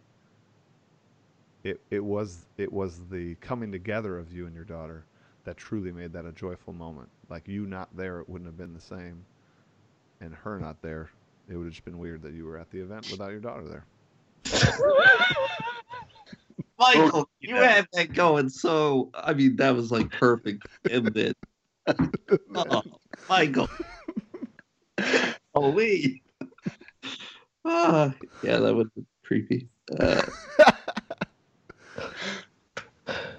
It 1.65 1.81
it 1.91 2.05
was 2.05 2.47
it 2.57 2.73
was 2.73 3.01
the 3.11 3.35
coming 3.37 3.73
together 3.73 4.19
of 4.19 4.33
you 4.33 4.47
and 4.47 4.55
your 4.55 4.65
daughter 4.65 5.05
that 5.45 5.57
truly 5.57 5.93
made 5.93 6.13
that 6.13 6.27
a 6.27 6.33
joyful 6.33 6.73
moment. 6.73 7.09
Like 7.29 7.49
you 7.49 7.67
not 7.67 7.95
there, 7.97 8.21
it 8.21 8.29
wouldn't 8.29 8.49
have 8.49 8.59
been 8.59 8.75
the 8.75 8.81
same, 8.81 9.25
and 10.21 10.35
her 10.35 10.59
not 10.61 10.83
there, 10.83 11.11
it 11.49 11.57
would 11.57 11.65
have 11.65 11.73
just 11.73 11.85
been 11.85 11.99
weird 11.99 12.23
that 12.23 12.33
you 12.35 12.45
were 12.45 12.59
at 12.59 12.71
the 12.71 12.81
event 12.81 13.09
without 13.11 13.31
your 13.31 13.41
daughter 13.41 13.65
there. 13.65 13.85
Michael, 16.79 17.29
you 17.41 17.55
had 17.55 17.87
that 17.93 18.13
going 18.13 18.49
so. 18.49 19.11
I 19.15 19.33
mean, 19.33 19.57
that 19.57 19.75
was 19.75 19.91
like 19.91 20.11
perfect. 20.11 20.67
And 20.91 21.07
then, 21.07 21.33
oh, 22.55 22.83
Michael, 23.29 23.69
holy, 25.55 26.23
ah, 27.65 28.15
yeah, 28.43 28.59
that 28.59 28.75
was 28.75 28.89
creepy. 29.25 29.69
Uh, 29.99 30.23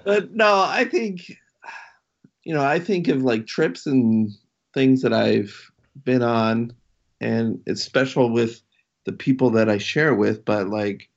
but 0.04 0.32
no, 0.34 0.63
I 0.67 0.86
think, 0.86 1.32
you 2.43 2.54
know, 2.54 2.63
I 2.63 2.80
think 2.80 3.08
of 3.08 3.22
like 3.22 3.46
trips 3.46 3.86
and 3.86 4.32
things 4.74 5.04
that 5.04 5.13
I've 5.13 5.54
been 6.04 6.24
on, 6.24 6.74
and 7.22 7.62
it's 7.66 7.84
special 7.84 8.32
with 8.32 8.62
the 9.06 9.14
people 9.14 9.52
that 9.52 9.70
I 9.70 9.78
share 9.78 10.14
with. 10.14 10.46
But 10.46 10.68
like, 10.70 11.10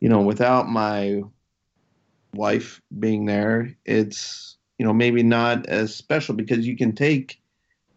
you 0.00 0.08
know, 0.08 0.20
without 0.22 0.68
my 0.68 1.22
wife 2.34 2.80
being 2.98 3.26
there, 3.26 3.74
it's 3.84 4.56
you 4.78 4.86
know 4.86 4.92
maybe 4.92 5.22
not 5.22 5.66
as 5.66 5.94
special 5.94 6.34
because 6.34 6.66
you 6.66 6.76
can 6.76 6.94
take 6.94 7.40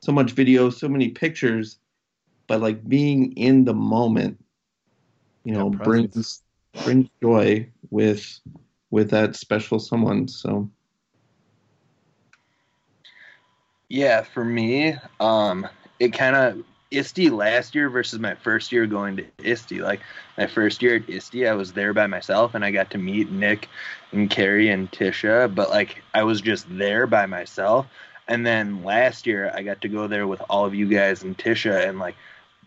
so 0.01 0.11
much 0.11 0.31
video, 0.31 0.69
so 0.69 0.87
many 0.89 1.09
pictures, 1.09 1.79
but 2.47 2.61
like 2.61 2.87
being 2.87 3.33
in 3.33 3.65
the 3.65 3.73
moment, 3.73 4.39
you 5.43 5.53
know, 5.53 5.69
Yeah, 5.79 5.85
brings 5.85 6.43
brings 6.83 7.09
joy 7.21 7.69
with 7.89 8.39
with 8.91 9.09
that 9.11 9.35
special 9.35 9.79
someone. 9.79 10.27
So 10.27 10.69
Yeah, 13.89 14.21
for 14.21 14.43
me, 14.43 14.95
um, 15.19 15.67
it 15.99 16.13
kind 16.13 16.35
of 16.35 16.63
ISTE 16.91 17.29
last 17.29 17.75
year 17.75 17.89
versus 17.89 18.19
my 18.19 18.35
first 18.35 18.71
year 18.71 18.85
going 18.87 19.17
to 19.17 19.25
ISTE. 19.43 19.79
Like 19.79 20.01
my 20.37 20.47
first 20.47 20.81
year 20.81 20.95
at 20.95 21.09
ISTE, 21.09 21.45
I 21.47 21.53
was 21.53 21.73
there 21.73 21.93
by 21.93 22.07
myself 22.07 22.55
and 22.55 22.65
I 22.65 22.71
got 22.71 22.91
to 22.91 22.97
meet 22.97 23.31
Nick 23.31 23.67
and 24.11 24.29
Carrie 24.29 24.69
and 24.69 24.91
Tisha, 24.91 25.53
but 25.53 25.69
like 25.69 26.01
I 26.13 26.23
was 26.23 26.41
just 26.41 26.65
there 26.69 27.05
by 27.05 27.25
myself. 27.25 27.85
And 28.27 28.45
then 28.45 28.83
last 28.83 29.27
year 29.27 29.51
I 29.53 29.63
got 29.63 29.81
to 29.81 29.87
go 29.87 30.07
there 30.07 30.27
with 30.27 30.41
all 30.49 30.65
of 30.65 30.73
you 30.73 30.87
guys 30.87 31.23
and 31.23 31.37
Tisha 31.37 31.87
and 31.87 31.99
like 31.99 32.15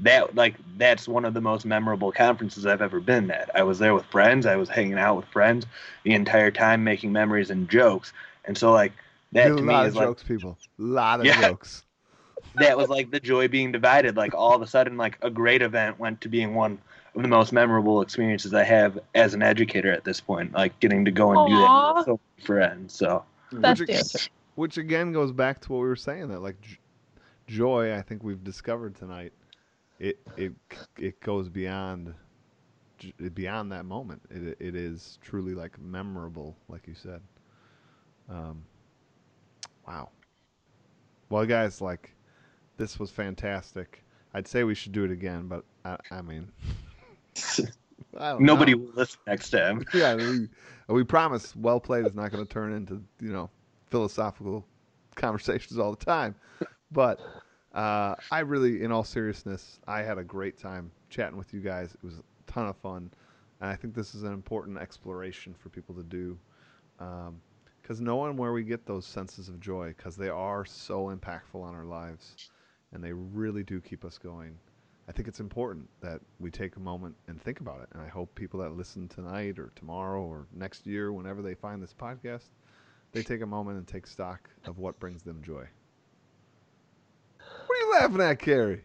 that 0.01 0.35
like 0.35 0.55
that's 0.79 1.07
one 1.07 1.25
of 1.25 1.35
the 1.35 1.41
most 1.41 1.65
memorable 1.65 2.13
conferences 2.13 2.65
I've 2.67 2.83
ever 2.83 3.01
been 3.01 3.31
at. 3.31 3.51
I 3.55 3.63
was 3.65 3.79
there 3.79 3.95
with 3.95 4.05
friends, 4.07 4.47
I 4.47 4.57
was 4.57 4.69
hanging 4.69 4.99
out 4.99 5.17
with 5.17 5.27
friends 5.27 5.67
the 6.05 6.15
entire 6.15 6.51
time 6.51 6.85
making 6.85 7.13
memories 7.13 7.51
and 7.51 7.69
jokes. 7.69 8.13
And 8.45 8.57
so 8.57 8.73
like 8.73 8.93
that 9.33 9.53
a 9.53 9.57
to 9.57 9.63
me 9.63 9.73
lot 9.73 9.87
is 9.87 9.93
of 9.93 9.97
like 9.97 10.09
jokes, 10.09 10.23
people. 10.23 10.59
A 10.79 10.83
lot 10.83 11.21
of 11.21 11.27
Yeah. 11.27 11.41
jokes. 11.41 11.83
That 12.57 12.77
was 12.77 12.89
like 12.89 13.11
the 13.11 13.21
joy 13.21 13.49
being 13.49 13.73
divided. 13.73 14.17
Like 14.17 14.35
all 14.35 14.55
of 14.55 14.63
a 14.63 14.67
sudden, 14.67 14.97
like 14.97 15.19
a 15.23 15.31
great 15.31 15.63
event 15.63 15.99
went 15.99 16.21
to 16.23 16.29
being 16.29 16.55
one 16.55 16.79
of 17.15 17.23
the 17.23 17.29
most 17.29 17.53
memorable 17.53 18.01
experiences 18.03 18.55
I 18.55 18.65
have 18.65 18.99
as 19.15 19.35
an 19.35 19.43
educator 19.43 19.93
at 19.93 20.05
this 20.05 20.21
point. 20.21 20.53
Like 20.53 20.79
getting 20.81 21.05
to 21.05 21.11
go 21.11 21.31
and 21.33 21.51
do 21.51 21.57
that 21.57 21.95
with 21.97 22.05
so 22.07 22.21
many 22.37 22.47
friends. 22.47 22.95
So 22.95 23.25
Best 23.53 23.81
Which- 23.81 23.91
answer. 23.91 24.31
Which 24.55 24.77
again 24.77 25.13
goes 25.13 25.33
back 25.33 25.61
to 25.63 25.73
what 25.73 25.79
we 25.81 25.89
were 25.89 25.97
saying 25.97 26.29
that 26.29 26.41
like 26.41 26.57
joy, 27.47 27.95
I 27.97 28.03
think 28.03 28.23
we've 28.23 28.43
discovered 28.45 28.95
tonight. 28.95 29.33
It 29.99 30.19
it 30.37 30.53
it 30.99 31.21
goes 31.21 31.49
beyond 31.49 32.13
j- 32.99 33.15
beyond 33.33 33.73
that 33.73 33.87
moment. 33.87 34.21
It 34.31 34.57
it 34.61 34.77
is 34.77 35.19
truly 35.23 35.55
like 35.55 35.81
memorable, 35.81 36.55
like 36.69 36.87
you 36.87 36.95
said. 36.95 37.23
Um, 38.29 38.63
wow. 39.87 40.11
Well, 41.31 41.47
guys, 41.47 41.81
like 41.81 42.11
this 42.83 42.99
was 42.99 43.13
fantastic. 43.13 44.03
I'd 44.35 44.49
say 44.49 44.65
we 44.65 44.75
should 44.75 44.91
do 44.91 45.05
it 45.05 45.13
again, 45.13 45.47
but 45.47 45.65
I, 45.85 45.97
I 46.11 46.21
mean, 46.21 46.51
I 48.19 48.37
nobody 48.41 48.73
know. 48.75 48.79
will 48.79 48.93
listen 48.97 49.21
next 49.25 49.51
time. 49.51 49.85
yeah, 49.95 50.17
we, 50.17 50.49
we 50.89 51.05
promise 51.05 51.55
well 51.55 51.79
played 51.79 52.07
is 52.07 52.17
not 52.17 52.33
going 52.33 52.45
to 52.45 52.53
turn 52.53 52.73
into, 52.73 53.01
you 53.21 53.33
know, 53.33 53.49
philosophical 53.87 54.67
conversations 55.15 55.79
all 55.79 55.93
the 55.95 56.05
time. 56.05 56.35
But 56.91 57.21
uh, 57.73 58.17
I 58.33 58.41
really, 58.41 58.83
in 58.83 58.91
all 58.91 59.05
seriousness, 59.05 59.79
I 59.87 60.03
had 60.03 60.19
a 60.19 60.25
great 60.25 60.59
time 60.59 60.91
chatting 61.09 61.39
with 61.39 61.55
you 61.55 61.61
guys. 61.61 61.95
It 61.95 62.03
was 62.05 62.19
a 62.19 62.51
ton 62.51 62.67
of 62.67 62.77
fun. 62.79 63.13
And 63.61 63.71
I 63.71 63.77
think 63.77 63.95
this 63.95 64.13
is 64.13 64.25
an 64.25 64.33
important 64.33 64.77
exploration 64.77 65.55
for 65.57 65.69
people 65.69 65.95
to 65.95 66.03
do. 66.03 66.37
Because 67.81 68.01
knowing 68.01 68.37
where 68.37 68.53
we 68.53 68.65
get 68.65 68.87
those 68.87 69.07
senses 69.07 69.49
of 69.49 69.61
joy, 69.61 69.95
because 69.97 70.17
they 70.17 70.31
are 70.31 70.65
so 70.65 71.15
impactful 71.17 71.63
on 71.63 71.77
our 71.77 71.85
lives 71.85 72.51
and 72.93 73.03
they 73.03 73.13
really 73.13 73.63
do 73.63 73.81
keep 73.81 74.05
us 74.05 74.19
going. 74.19 74.59
I 75.09 75.13
think 75.13 75.27
it's 75.29 75.41
important 75.41 75.89
that 76.01 76.21
we 76.39 76.51
take 76.51 76.77
a 76.77 76.81
moment 76.81 77.17
and 77.27 77.41
think 77.41 77.61
about 77.61 77.83
it. 77.83 77.89
And 77.93 78.03
I 78.03 78.09
hope 78.09 78.35
people 78.35 78.61
that 78.61 78.77
listen 78.77 79.09
tonight 79.09 79.59
or 79.59 79.73
tomorrow 79.75 80.23
or 80.23 80.47
next 80.55 80.87
year, 80.87 81.13
whenever 81.13 81.43
they 81.43 81.55
find 81.55 81.83
this 81.83 81.93
podcast, 81.93 82.51
they 83.13 83.23
take 83.23 83.43
a 83.43 83.47
moment 83.47 83.79
and 83.79 83.87
take 83.87 84.07
stock 84.07 84.49
of 84.67 84.79
what 84.79 84.99
brings 85.01 85.23
them 85.23 85.43
joy. 85.45 85.67
What 87.67 87.77
are 87.77 87.81
you 87.81 87.93
laughing 87.93 88.21
at, 88.21 88.39
Carrie? 88.39 88.85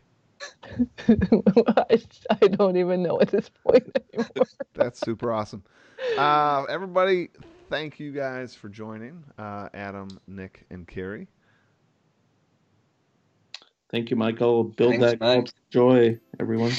I, 1.08 1.99
I 2.41 2.47
don't 2.47 2.78
even 2.78 3.03
know 3.03 3.20
at 3.22 3.30
this 3.30 3.49
point 3.49 3.89
anymore. 4.14 4.47
That's 4.74 4.99
super 4.99 5.32
awesome. 5.32 5.64
Uh, 6.18 6.64
everybody, 6.70 7.30
thank 7.70 7.99
you 7.99 8.12
guys 8.12 8.53
for 8.55 8.70
joining. 8.70 9.24
Uh, 9.38 9.70
Adam, 9.74 10.20
Nick, 10.28 10.66
and 10.70 10.88
Carrie. 10.88 11.28
Thank 13.90 14.10
you, 14.10 14.16
Michael. 14.18 14.66
Build 14.66 14.96
Thanks, 14.96 15.12
that 15.12 15.20
Mike. 15.20 15.50
joy, 15.70 16.20
everyone. 16.40 16.74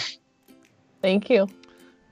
Thank 1.03 1.31
you. 1.31 1.49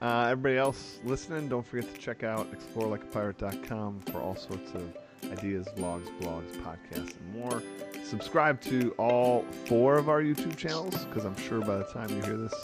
Uh, 0.00 0.28
everybody 0.30 0.56
else 0.58 0.98
listening, 1.04 1.48
don't 1.48 1.66
forget 1.66 1.92
to 1.92 2.00
check 2.00 2.22
out 2.22 2.50
explorelikeapirate.com 2.52 4.00
for 4.12 4.20
all 4.20 4.36
sorts 4.36 4.72
of 4.72 4.96
ideas, 5.32 5.66
vlogs, 5.76 6.06
blogs, 6.20 6.50
podcasts, 6.58 7.14
and 7.18 7.34
more. 7.34 7.62
Subscribe 8.04 8.60
to 8.62 8.92
all 8.98 9.44
four 9.64 9.96
of 9.96 10.08
our 10.08 10.22
YouTube 10.22 10.56
channels 10.56 11.04
because 11.06 11.24
I'm 11.24 11.36
sure 11.36 11.60
by 11.60 11.78
the 11.78 11.84
time 11.84 12.08
you 12.10 12.22
hear 12.22 12.36
this, 12.36 12.54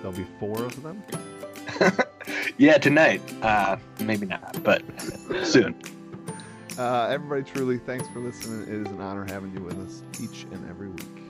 there'll 0.00 0.12
be 0.16 0.26
four 0.38 0.62
of 0.64 0.82
them. 0.82 1.02
Yeah, 2.58 2.78
tonight. 2.78 3.20
Uh, 3.42 3.76
maybe 4.00 4.26
not, 4.26 4.62
but 4.62 4.82
soon. 5.42 5.74
Uh, 6.78 7.08
everybody, 7.10 7.42
truly, 7.42 7.78
thanks 7.78 8.06
for 8.08 8.20
listening. 8.20 8.62
It 8.62 8.86
is 8.86 8.92
an 8.92 9.00
honor 9.00 9.24
having 9.24 9.52
you 9.52 9.60
with 9.62 9.78
us 9.84 10.02
each 10.20 10.44
and 10.44 10.68
every 10.68 10.88
week. 10.88 11.21